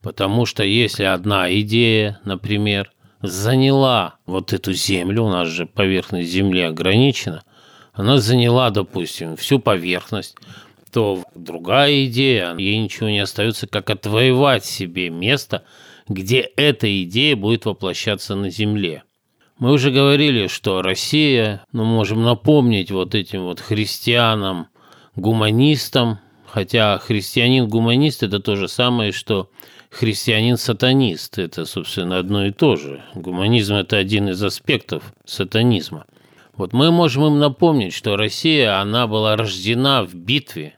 [0.00, 6.62] Потому что если одна идея, например, заняла вот эту землю, у нас же поверхность Земли
[6.62, 7.42] ограничена,
[7.92, 10.36] она заняла, допустим, всю поверхность,
[10.92, 15.64] то другая идея, ей ничего не остается, как отвоевать себе место,
[16.08, 19.02] где эта идея будет воплощаться на Земле.
[19.62, 24.66] Мы уже говорили, что Россия, ну, можем напомнить вот этим вот христианам,
[25.14, 29.50] гуманистам, хотя христианин-гуманист– это то же самое, что
[29.90, 31.38] христианин-сатанист.
[31.38, 33.04] Это, собственно, одно и то же.
[33.14, 36.06] Гуманизм– это один из аспектов сатанизма.
[36.56, 40.74] Вот мы можем им напомнить, что Россия, она была рождена в битве,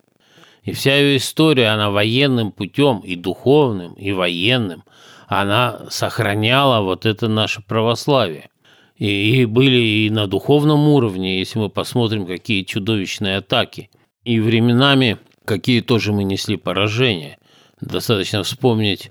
[0.63, 4.85] и вся ее история, она военным путем, и духовным, и военным,
[5.27, 8.51] она сохраняла вот это наше православие.
[8.97, 13.91] И, и были и на духовном уровне, если мы посмотрим, какие чудовищные атаки.
[14.25, 17.39] И временами какие тоже мы несли поражения.
[17.81, 19.11] Достаточно вспомнить,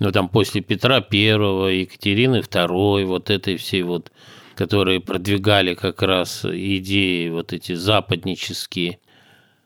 [0.00, 4.10] ну там после Петра Первого, Екатерины Второй, вот этой всей вот,
[4.54, 8.98] которые продвигали как раз идеи вот эти западнические,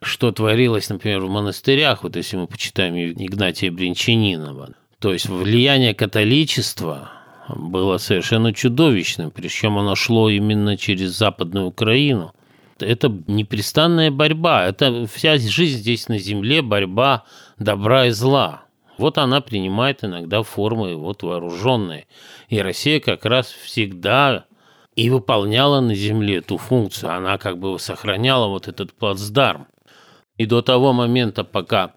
[0.03, 4.75] что творилось, например, в монастырях, вот если мы почитаем Игнатия Бринчанинова.
[4.99, 7.11] То есть влияние католичества
[7.49, 12.33] было совершенно чудовищным, причем оно шло именно через Западную Украину.
[12.79, 17.25] Это непрестанная борьба, это вся жизнь здесь на земле, борьба
[17.59, 18.63] добра и зла.
[18.99, 22.07] Вот она принимает иногда формы вот вооруженные.
[22.49, 24.45] И Россия как раз всегда
[24.95, 27.15] и выполняла на земле эту функцию.
[27.15, 29.67] Она как бы сохраняла вот этот плацдарм.
[30.37, 31.95] И до того момента, пока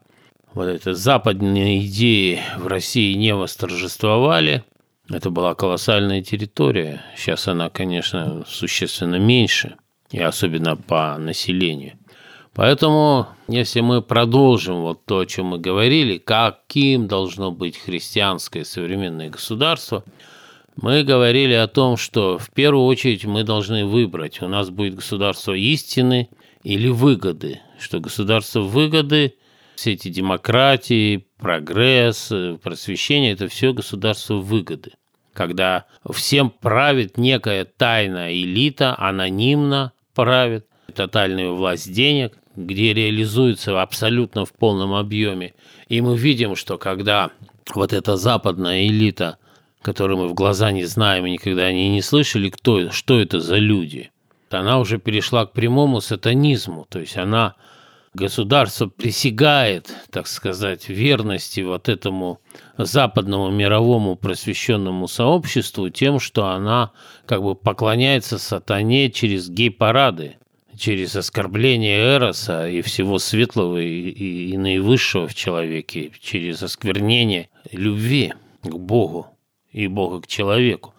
[0.54, 4.64] вот эти западные идеи в России не восторжествовали,
[5.10, 7.02] это была колоссальная территория.
[7.16, 9.76] Сейчас она, конечно, существенно меньше,
[10.12, 11.98] и особенно по населению.
[12.54, 19.30] Поэтому, если мы продолжим вот то, о чем мы говорили, каким должно быть христианское современное
[19.30, 20.06] государство,
[20.78, 25.54] мы говорили о том, что в первую очередь мы должны выбрать, у нас будет государство
[25.54, 26.30] истины
[26.64, 29.36] или выгоды, что государство выгоды,
[29.76, 34.94] все эти демократии, прогресс, э, просвещение– это все государство выгоды.
[35.32, 44.54] Когда всем правит некая тайная элита, анонимно правит, тотальная власть денег, где реализуется абсолютно в
[44.54, 45.54] полном объеме.
[45.88, 47.30] И мы видим, что когда
[47.76, 49.38] вот эта западная элита,
[49.84, 53.58] которую мы в глаза не знаем и никогда не, не слышали, кто, что это за
[53.58, 54.10] люди,
[54.50, 57.54] она уже перешла к прямому сатанизму, то есть она
[58.16, 62.40] государство присягает, так сказать, верности вот этому
[62.78, 66.92] западному мировому просвещенному сообществу тем, что она
[67.26, 70.38] как бы поклоняется сатане через гей-парады,
[70.78, 78.34] через оскорбление Эроса и всего светлого и, и, и наивысшего в человеке, через осквернение любви
[78.64, 79.28] к Богу
[79.72, 80.94] и Бога к человеку.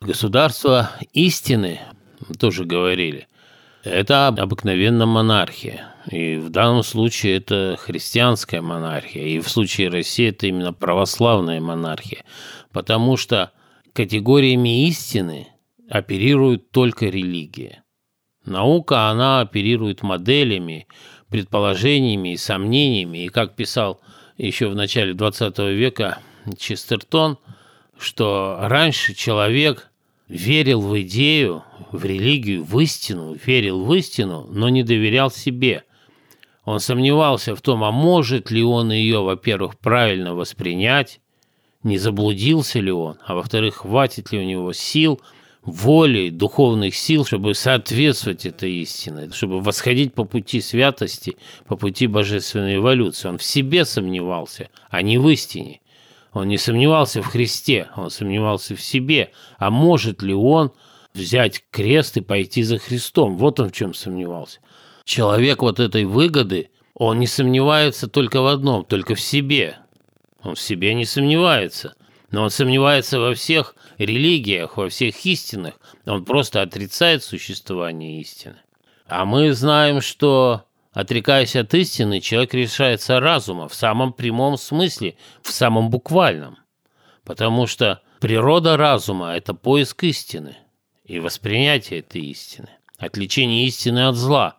[0.00, 1.80] Государство истины,
[2.38, 3.26] тоже говорили,
[3.84, 5.94] это обыкновенно монархия.
[6.10, 9.24] И в данном случае это христианская монархия.
[9.24, 12.24] И в случае России это именно православная монархия.
[12.72, 13.52] Потому что
[13.92, 15.48] категориями истины
[15.88, 17.84] оперирует только религия.
[18.44, 20.86] Наука, она оперирует моделями,
[21.28, 23.24] предположениями и сомнениями.
[23.24, 24.00] И как писал
[24.38, 26.18] еще в начале 20 века
[26.56, 27.38] Честертон,
[27.98, 29.87] что раньше человек
[30.28, 35.84] верил в идею, в религию, в истину, верил в истину, но не доверял себе.
[36.64, 41.20] Он сомневался в том, а может ли он ее, во-первых, правильно воспринять,
[41.82, 45.20] не заблудился ли он, а во-вторых, хватит ли у него сил,
[45.62, 51.36] воли, духовных сил, чтобы соответствовать этой истине, чтобы восходить по пути святости,
[51.66, 53.28] по пути божественной эволюции.
[53.28, 55.80] Он в себе сомневался, а не в истине.
[56.32, 59.32] Он не сомневался в Христе, он сомневался в себе.
[59.58, 60.72] А может ли он
[61.14, 63.36] взять крест и пойти за Христом?
[63.36, 64.60] Вот он в чем сомневался.
[65.04, 69.78] Человек вот этой выгоды, он не сомневается только в одном, только в себе.
[70.42, 71.94] Он в себе не сомневается.
[72.30, 75.74] Но он сомневается во всех религиях, во всех истинах.
[76.04, 78.56] Он просто отрицает существование истины.
[79.06, 80.64] А мы знаем, что
[80.98, 86.58] Отрекаясь от истины, человек решается разума в самом прямом смысле, в самом буквальном.
[87.22, 90.56] Потому что природа разума– это поиск истины
[91.04, 94.56] и воспринятие этой истины, отвлечение истины от зла.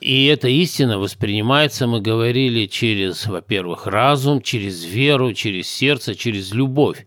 [0.00, 7.06] И эта истина воспринимается, мы говорили, через, во-первых, разум, через веру, через сердце, через любовь.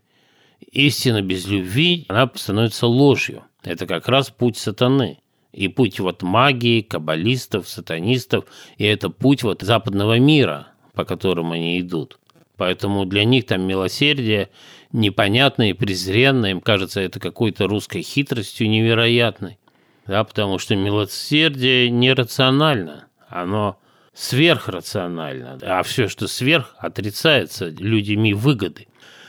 [0.70, 3.42] Истина без любви, она становится ложью.
[3.64, 5.18] Это как раз путь сатаны
[5.52, 8.44] и путь вот магии, каббалистов, сатанистов,
[8.78, 12.18] и это путь вот западного мира, по которому они идут.
[12.56, 14.50] Поэтому для них там милосердие
[14.92, 19.58] непонятное и презренное, им кажется это какой-то русской хитростью невероятной.
[20.06, 23.78] Да, потому что милосердие нерационально, оно
[24.14, 28.88] сверхрационально, а все, что сверх, отрицается людьми выгоды.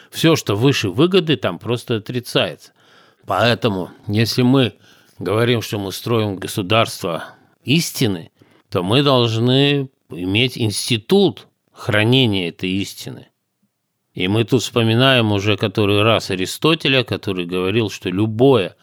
[0.10, 2.72] Все, что выше выгоды, там просто отрицается.
[3.26, 4.74] Поэтому, если мы
[5.24, 7.26] говорим, что мы строим государство
[7.64, 8.32] истины,
[8.70, 13.28] то мы должны иметь институт хранения этой истины.
[14.14, 18.76] И мы тут вспоминаем уже который раз Аристотеля, который говорил, что любое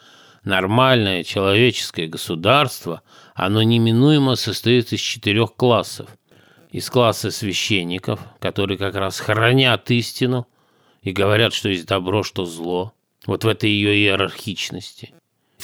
[0.43, 3.01] нормальное человеческое государство,
[3.33, 6.09] оно неминуемо состоит из четырех классов.
[6.71, 10.47] Из класса священников, которые как раз хранят истину
[11.01, 12.93] и говорят, что есть добро, что зло.
[13.25, 15.13] Вот в этой ее иерархичности.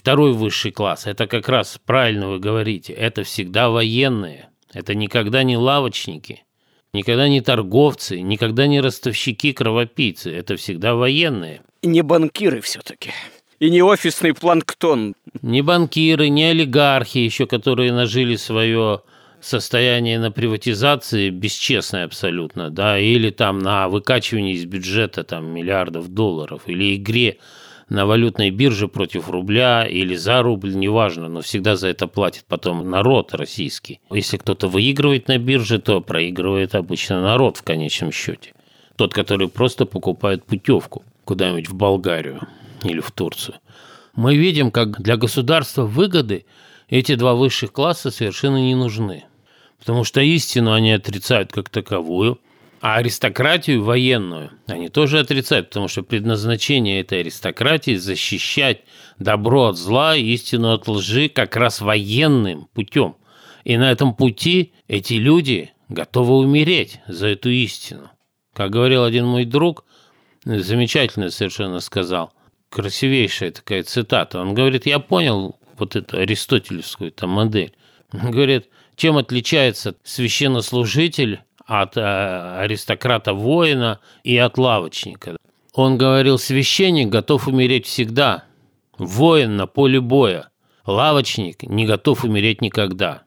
[0.08, 4.48] Второй высший класс, это как раз, правильно вы говорите, это всегда военные.
[4.72, 6.46] Это никогда не лавочники,
[6.94, 10.34] никогда не торговцы, никогда не ростовщики-кровопийцы.
[10.34, 11.62] Это всегда военные.
[11.82, 13.12] И не банкиры все-таки.
[13.60, 15.14] И не офисный планктон.
[15.42, 19.02] Не банкиры, не олигархи еще, которые нажили свое
[19.42, 26.62] состояние на приватизации бесчестное абсолютно, да, или там на выкачивании из бюджета там миллиардов долларов,
[26.68, 27.40] или игре
[27.90, 32.90] на валютной бирже против рубля или за рубль, неважно, но всегда за это платит потом
[32.90, 34.02] народ российский.
[34.12, 38.54] Если кто-то выигрывает на бирже, то проигрывает обычно народ в конечном счете.
[38.96, 42.42] Тот, который просто покупает путевку куда-нибудь в Болгарию
[42.84, 43.56] или в Турцию.
[44.16, 46.46] Мы видим, как для государства выгоды
[46.90, 49.26] эти два высших класса совершенно не нужны.
[49.80, 52.40] Потому что истину они отрицают как таковую,
[52.82, 58.82] а аристократию военную они тоже отрицают, потому что предназначение этой аристократии защищать
[59.20, 63.16] добро от зла, истину от лжи как раз военным путем.
[63.64, 68.10] И на этом пути эти люди готовы умереть за эту истину.
[68.54, 69.86] Как говорил один мой друг,
[70.44, 72.34] замечательно совершенно сказал,
[72.70, 74.40] красивейшая такая цитата.
[74.40, 77.74] Он говорит, я понял вот эту аристотелевскую там модель.
[78.12, 85.36] Он говорит, чем отличается священнослужитель от э, аристократа-воина и от лавочника.
[85.74, 88.46] Он говорил, священник готов умереть всегда,
[88.98, 90.50] воин на поле боя,
[90.86, 93.24] лавочник не готов умереть никогда.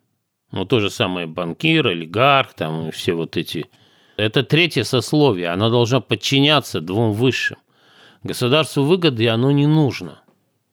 [0.50, 3.66] Ну, то же самое банкир, олигарх, там все вот эти.
[4.16, 7.58] Это третье сословие, оно должно подчиняться двум высшим.
[8.22, 10.22] Государству выгоды оно не нужно.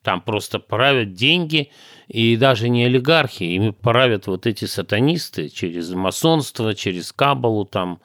[0.08, 1.70] Там просто правят деньги,
[2.08, 8.00] и даже не олигархи, ими правят вот эти сатанисты через масонство, через кабалу, там,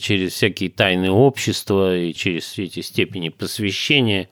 [0.00, 4.30] через всякие тайные общества и через все эти степени посвящения,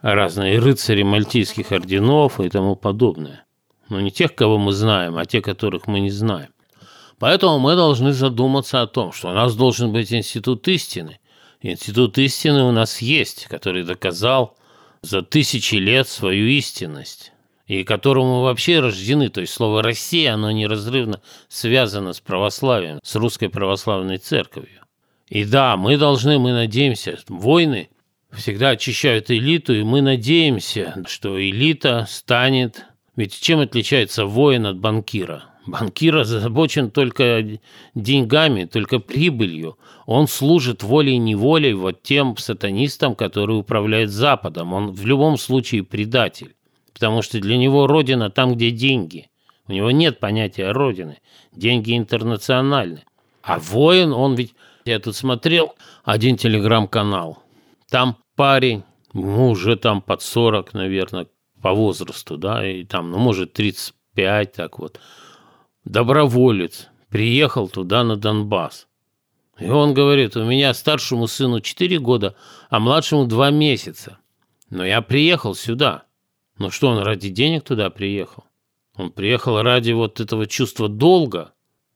[0.00, 3.44] разные рыцари мальтийских орденов и тому подобное.
[3.88, 6.50] Но не тех, кого мы знаем, а те, которых мы не знаем.
[7.18, 11.18] Поэтому мы должны задуматься о том, что у нас должен быть институт истины.
[11.62, 14.54] Институт истины у нас есть, который доказал
[15.02, 17.32] за тысячи лет свою истинность
[17.66, 19.28] и которому вообще рождены.
[19.28, 24.80] То есть слово «Россия», оно неразрывно связано с православием, с русской православной церковью.
[25.28, 27.88] И да, мы должны, мы надеемся, войны
[28.32, 32.86] всегда очищают элиту, и мы надеемся, что элита станет...
[33.16, 35.44] Ведь чем отличается воин от банкира?
[35.66, 37.58] Банкир озабочен только
[37.94, 39.78] деньгами, только прибылью.
[40.06, 44.72] Он служит волей-неволей вот тем сатанистам, которые управляют Западом.
[44.72, 46.54] Он в любом случае предатель.
[46.92, 49.30] потому что для него родина там, где деньги.
[49.68, 51.18] У него нет понятия родины.
[51.52, 53.04] Деньги интернациональны.
[53.42, 54.54] А воин, он ведь...
[54.84, 57.38] Я тут смотрел один телеграм-канал.
[57.90, 58.82] Там парень,
[59.12, 61.26] ему уже там под 40, наверное,
[61.60, 64.98] по возрасту, да, и там, ну, может, 35, так вот.
[65.84, 66.88] Доброволец.
[67.08, 68.86] Приехал туда, на Донбасс.
[69.58, 72.34] И он говорит, у меня старшему сыну 4 года,
[72.68, 74.18] а младшему 2 месяца.
[74.70, 76.04] Но я приехал сюда.
[76.58, 78.44] Ну что, он ради денег туда приехал?
[78.94, 81.52] Он приехал ради вот этого чувства долга,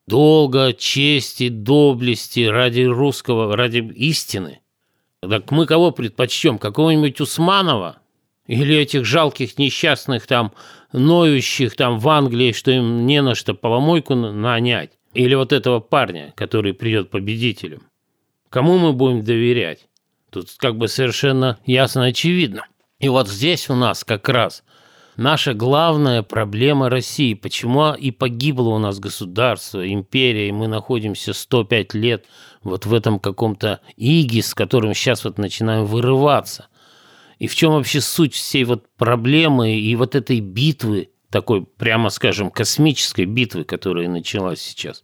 [0.07, 4.61] долга, чести, доблести, ради русского, ради истины.
[5.21, 6.59] Так мы кого предпочтем?
[6.59, 7.99] Какого-нибудь Усманова?
[8.47, 10.53] Или этих жалких несчастных там,
[10.93, 14.93] ноющих там в Англии, что им не на что поломойку нанять?
[15.15, 17.83] Или вот этого парня, который придет победителем?
[18.51, 19.87] Кому мы будем доверять?
[20.31, 22.67] Тут как бы совершенно ясно очевидно.
[22.99, 24.63] И вот здесь у нас как раз
[25.17, 27.35] наша главная проблема России.
[27.35, 32.27] Почему и погибло у нас государство, империя, и мы находимся 105 лет
[32.63, 36.69] вот в этом каком-то иге, с которым сейчас вот начинаем вырываться.
[37.39, 42.51] И в чем вообще суть всей вот проблемы и вот этой битвы, такой, прямо скажем,
[42.51, 45.03] космической битвы, которая началась сейчас?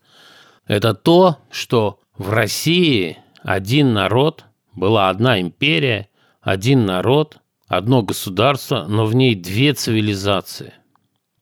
[0.66, 6.08] Это то, что в России один народ, была одна империя,
[6.40, 10.74] один народ, одно государство, но в ней две цивилизации.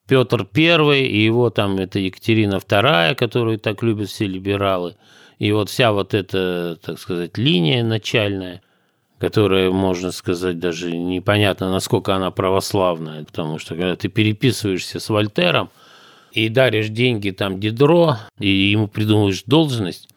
[0.07, 4.97] Петр I и его там, это Екатерина II, которую так любят все либералы,
[5.39, 8.63] и вот вся вот эта, так сказать, линия начальная,
[9.19, 15.71] которая, можно сказать, даже непонятно, насколько она православная, потому что когда ты переписываешься с Вольтером
[16.33, 20.09] и даришь деньги там Дидро, и ему придумываешь должность,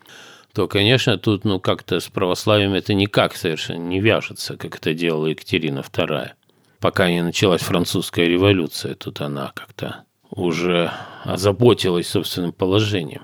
[0.54, 5.28] то, конечно, тут ну как-то с православием это никак совершенно не вяжется, как это делала
[5.28, 6.32] Екатерина II.
[6.80, 10.91] Пока не началась французская революция, тут она как-то уже
[11.24, 13.24] озаботилась собственным положением.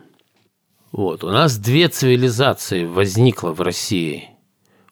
[0.92, 4.30] Вот, у нас две цивилизации возникло в России.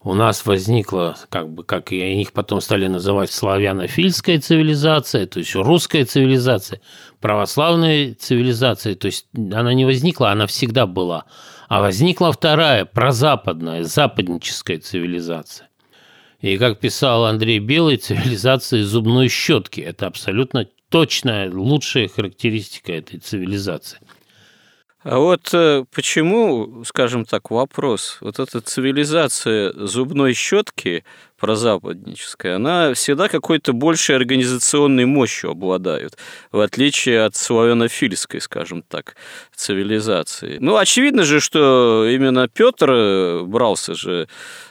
[0.06, 5.56] У нас возникла, как бы, как и их потом стали называть, славянофильская цивилизация, то есть
[5.56, 6.80] русская цивилизация,
[7.20, 11.26] православная цивилизация, то есть она не возникла, она всегда была.
[11.70, 15.70] А возникла вторая, прозападная, западническая цивилизация.
[16.40, 19.82] И, как писал Андрей Белый, цивилизация зубной щетки.
[19.82, 23.98] Это абсолютно точная, лучшая характеристика этой цивилизации.
[25.06, 31.06] А вот э, почему, скажем так, вопрос, вот эта цивилизация зубной щетки
[31.40, 36.18] прозападническая, она всегда какой-то большей организационной мощью обладает,
[36.52, 39.16] в отличие от славянофильской, скажем так,
[39.56, 40.58] цивилизации.
[40.60, 44.28] Ну, очевидно же, что именно Петр брался же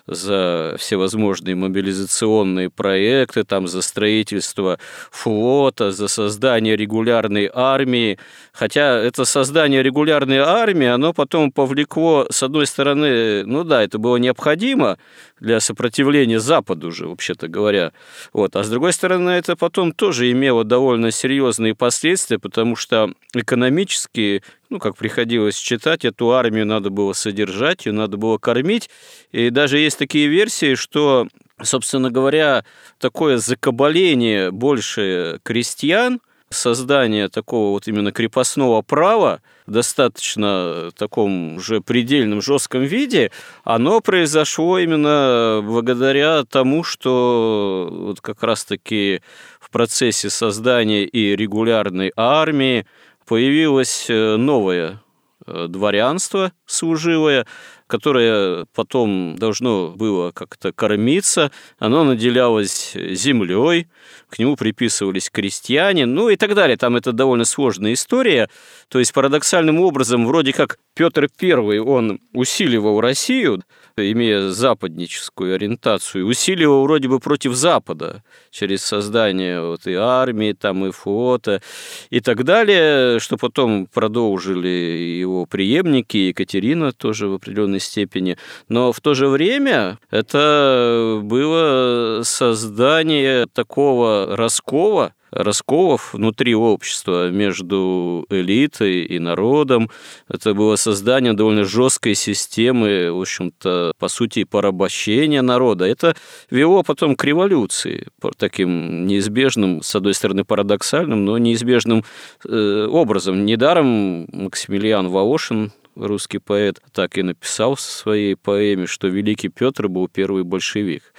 [0.07, 4.79] за всевозможные мобилизационные проекты, там, за строительство
[5.11, 8.19] флота, за создание регулярной армии.
[8.53, 14.17] Хотя это создание регулярной армии, оно потом повлекло, с одной стороны, ну да, это было
[14.17, 14.99] необходимо
[15.41, 17.93] для сопротивления Западу же, вообще-то говоря.
[18.33, 18.55] Вот.
[18.55, 24.79] А с другой стороны, это потом тоже имело довольно серьезные последствия, потому что экономически ну,
[24.79, 28.89] как приходилось читать, эту армию надо было содержать, ее надо было кормить.
[29.33, 31.27] И даже есть такие версии, что,
[31.61, 32.65] собственно говоря,
[32.99, 36.21] такое закабаление больше крестьян,
[36.55, 43.31] создание такого вот именно крепостного права, достаточно таком уже предельном жестком виде,
[43.65, 49.21] оно произошло именно благодаря тому, что вот как раз-таки
[49.61, 52.87] в процессе создания и регулярной армии,
[53.27, 55.01] появилось э, новое
[55.47, 57.47] э, дворянство служивое,
[57.87, 63.89] которое потом должно было как-то кормиться, оно наделялось землей,
[64.35, 66.77] к нему приписывались крестьяне, ну и так далее.
[66.77, 68.51] Там это довольно сложная история.
[68.89, 73.63] То есть парадоксальным образом, вроде как Петр I, он усиливал Россию,
[73.97, 80.91] имея западническую ориентацию, усиливал вроде бы против Запада через создание вот и армии, там и
[80.91, 81.63] флота
[82.11, 88.37] и так далее, что потом продолжили его преемники, Екатерина тоже в определенной степени.
[88.69, 99.03] Но в то же время это было создание такого раскола, расколов внутри общества между элитой
[99.03, 99.91] и народом.
[100.29, 105.85] Это было создание довольно жесткой системы, в общем-то, по сути, порабощения народа.
[105.87, 106.15] Это
[106.51, 108.07] вело потом к революции,
[108.37, 112.05] таким неизбежным, с одной стороны, парадоксальным, но неизбежным
[112.45, 113.45] э, образом.
[113.45, 120.09] Недаром Максимилиан Волошин русский поэт так и написал в своей поэме, что Великий Петр был
[120.09, 121.14] первый большевик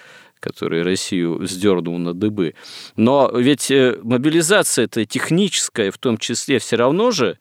[0.45, 2.53] который Россию сдернул на дыбы.
[2.95, 7.39] Но ведь э, мобилизация это техническая в том числе все равно же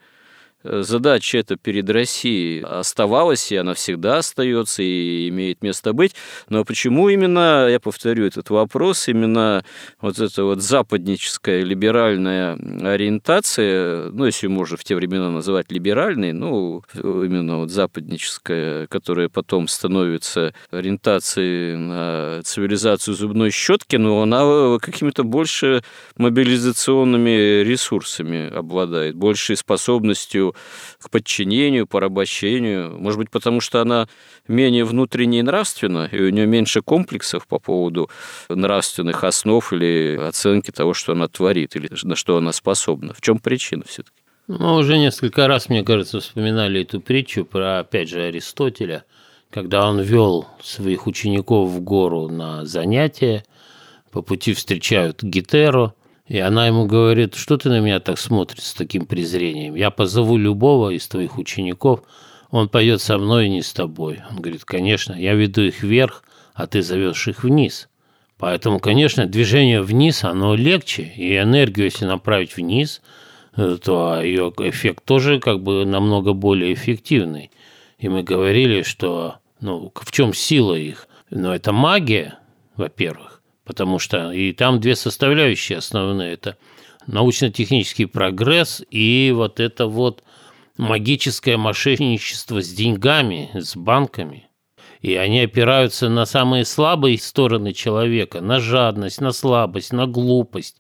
[0.65, 6.15] задача эта перед Россией оставалась, и она всегда остается и имеет место быть.
[6.49, 9.65] Но почему именно, я повторю этот вопрос, именно
[10.01, 16.83] вот эта вот западническая либеральная ориентация, ну, если можно в те времена называть либеральной, ну,
[16.95, 25.83] именно вот западническая, которая потом становится ориентацией на цивилизацию зубной щетки, но она какими-то больше
[26.17, 30.54] мобилизационными ресурсами обладает, большей способностью
[31.01, 32.99] к подчинению, порабощению.
[32.99, 34.09] Может быть, потому что она
[34.49, 38.11] менее внутренне и нравственна, и у нее меньше комплексов по поводу
[38.49, 43.15] нравственных основ или оценки того, что она творит, или на что она способна.
[43.15, 44.17] В чем причина все-таки?
[44.47, 49.05] Мы уже несколько раз, мне кажется, вспоминали эту притчу про, опять же, Аристотеля,
[49.51, 53.45] когда он вел своих учеников в гору на занятия,
[54.11, 55.95] по пути встречают Гетеру,
[56.27, 59.75] и она ему говорит, что ты на меня так смотришь с таким презрением?
[59.75, 62.03] Я позову любого из твоих учеников,
[62.51, 64.23] он поет со мной и не с тобой.
[64.31, 67.89] Он говорит, конечно, я веду их вверх, а ты зовешь их вниз.
[68.39, 73.03] Поэтому, конечно, движение вниз, оно легче, и энергию, если направить вниз,
[73.57, 77.51] э, то ее эффект тоже как бы намного более эффективный.
[77.99, 81.07] И мы говорили, что ну, в чем сила их?
[81.31, 82.39] Ну, это магия,
[82.77, 83.34] во-первых
[83.65, 86.35] потому что и там две составляющие основные.
[86.35, 86.57] Это
[87.07, 90.23] научно-технический прогресс и вот это вот
[90.77, 94.49] магическое мошенничество с деньгами, с банками.
[95.01, 100.77] И они опираются на самые слабые стороны человека, на жадность, на слабость, на глупость,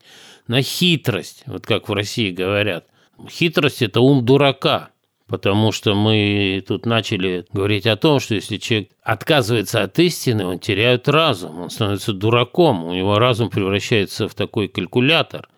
[0.46, 2.86] на хитрость, вот как в России говорят.
[3.28, 4.90] Хитрость– это ум дурака–
[5.26, 10.58] Потому что мы тут начали говорить о том, что если человек отказывается от истины, он
[10.58, 15.48] теряет разум, он становится дураком, у него разум превращается в такой калькулятор.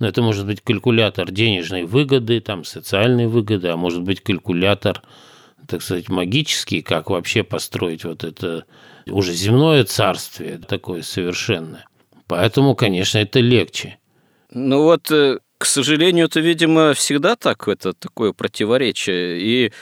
[0.00, 5.02] Но это может быть калькулятор денежной выгоды, там, социальной выгоды, а может быть калькулятор,
[5.68, 8.64] так сказать, магический, как вообще построить вот это
[9.06, 11.86] уже земное царствие такое совершенное.
[12.26, 13.98] Поэтому, конечно, это легче.
[14.50, 19.40] Ну вот э, к сожалению, это, видимо, всегда так, это такое противоречие.
[19.40, 19.72] И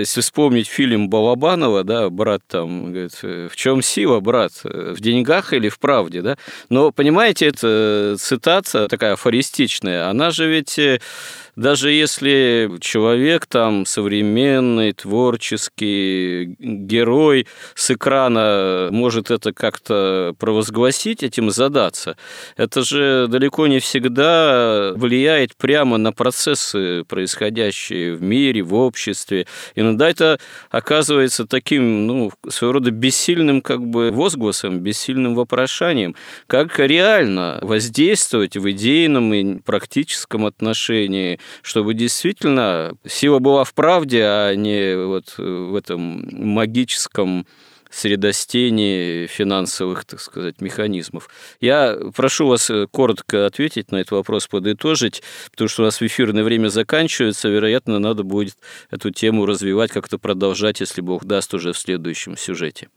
[0.00, 5.68] если вспомнить фильм Балабанова, да, брат там, говорит, в чем сила, брат, в деньгах или
[5.68, 6.36] в правде, да?
[6.68, 11.00] Но, понимаете, это цитата такая афористичная, она же ведь э,
[11.56, 22.18] даже если человек там современный, творческий, герой с экрана может это как-то провозгласить, этим задаться,
[22.58, 29.46] это же далеко не всегда влияет прямо на процессы, происходящие в мире, в обществе.
[29.86, 30.38] Иногда это
[30.70, 36.14] оказывается таким, ну, своего рода бессильным как бы возгласом, бессильным вопрошанием,
[36.46, 44.54] как реально воздействовать в идейном и практическом отношении чтобы действительно сила была в правде, а
[44.54, 47.46] не вот в этом магическом
[47.96, 51.28] средостении финансовых, так сказать, механизмов.
[51.60, 56.06] Я прошу вас э, коротко ответить на этот вопрос, подытожить, потому что у нас в
[56.06, 58.56] эфирное время заканчивается, вероятно, надо будет
[58.90, 62.88] эту тему развивать, как-то продолжать, если Бог даст, уже в следующем сюжете.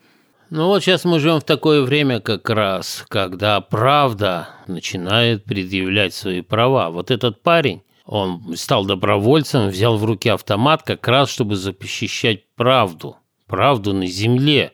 [0.50, 6.41] Ну вот сейчас мы живем в такое время как раз, когда правда начинает предъявлять свои
[6.41, 6.89] права.
[6.89, 13.18] Вот этот парень, он стал добровольцем, взял в руки автомат как раз, чтобы защищать правду,
[13.45, 14.74] правду на земле,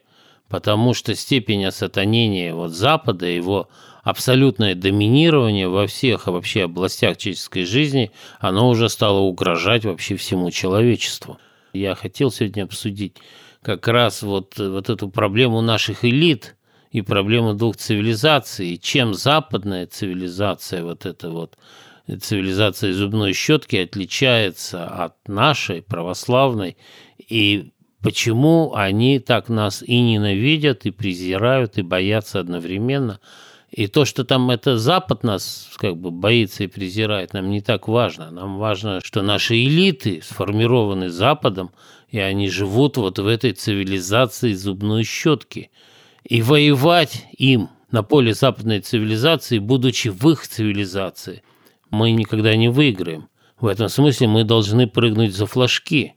[0.50, 3.70] потому что степень осатанения вот Запада, его
[4.04, 11.40] абсолютное доминирование во всех вообще областях человеческой жизни, оно уже стало угрожать вообще всему человечеству.
[11.74, 13.18] Я хотел сегодня обсудить
[13.62, 16.56] как раз вот, вот эту проблему наших элит
[16.92, 21.58] и проблему двух цивилизаций, чем западная цивилизация вот эта вот
[22.22, 26.78] цивилизация зубной щетки отличается от нашей православной,
[27.18, 27.72] и
[28.06, 33.20] почему они так нас и ненавидят, и презирают, и боятся одновременно.
[33.72, 37.88] И то, что там это Запад нас как бы боится и презирает, нам не так
[37.90, 38.32] важно.
[38.32, 41.72] Нам важно, что наши элиты сформированы Западом,
[42.10, 45.72] и они живут вот в этой цивилизации зубной щетки.
[46.24, 51.44] И воевать им на поле западной цивилизации, будучи в их цивилизации–
[51.96, 53.30] мы никогда не выиграем.
[53.60, 56.16] В этом смысле мы должны прыгнуть за флажки.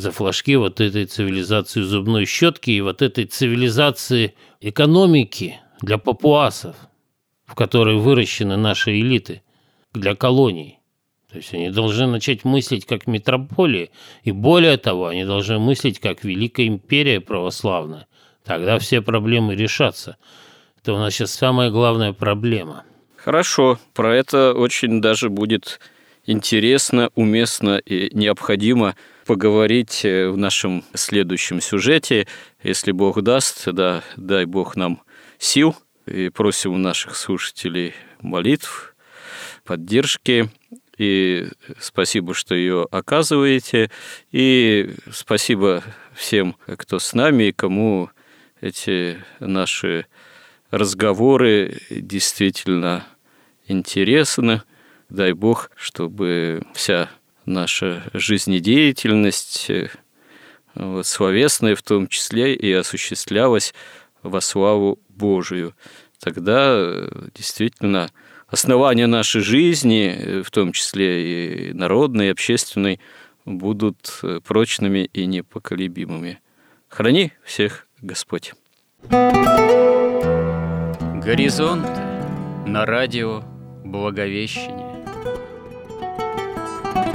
[0.00, 6.74] За флажки вот этой цивилизации зубной щетки и вот этой цивилизации экономики для папуасов,
[7.44, 9.42] в которой выращены наши элиты,
[9.92, 10.78] для колоний.
[11.30, 13.90] То есть они должны начать мыслить как метрополии,
[14.22, 18.06] и более того, они должны мыслить как Великая империя православная.
[18.42, 20.16] Тогда все проблемы решатся.
[20.80, 22.84] Это у нас сейчас самая главная проблема.
[23.16, 25.78] Хорошо, про это очень даже будет
[26.24, 28.94] интересно, уместно и необходимо
[29.30, 32.26] поговорить э, в нашем следующем сюжете.
[32.64, 35.02] Если Бог даст, да, дай Бог нам
[35.38, 35.76] сил.
[36.04, 38.92] И просим у наших слушателей молитв,
[39.62, 40.50] поддержки.
[40.98, 41.46] И
[41.78, 43.92] спасибо, что ее оказываете.
[44.32, 48.10] И спасибо всем, кто с нами и кому
[48.60, 50.06] эти наши
[50.72, 53.06] разговоры действительно
[53.68, 54.62] интересны.
[55.08, 57.10] Дай Бог, чтобы вся
[57.50, 59.88] наша жизнедеятельность, э,
[60.74, 63.74] вот, словесная в том числе, и осуществлялась
[64.22, 65.74] во славу Божию.
[66.18, 68.10] Тогда э, действительно
[68.46, 73.00] основания нашей жизни, э, в том числе и народной, и общественной,
[73.44, 76.40] будут прочными и непоколебимыми.
[76.88, 78.52] Храни всех Господь.
[81.24, 81.86] Горизонт
[82.66, 83.42] на радио
[83.84, 84.89] Благовещение.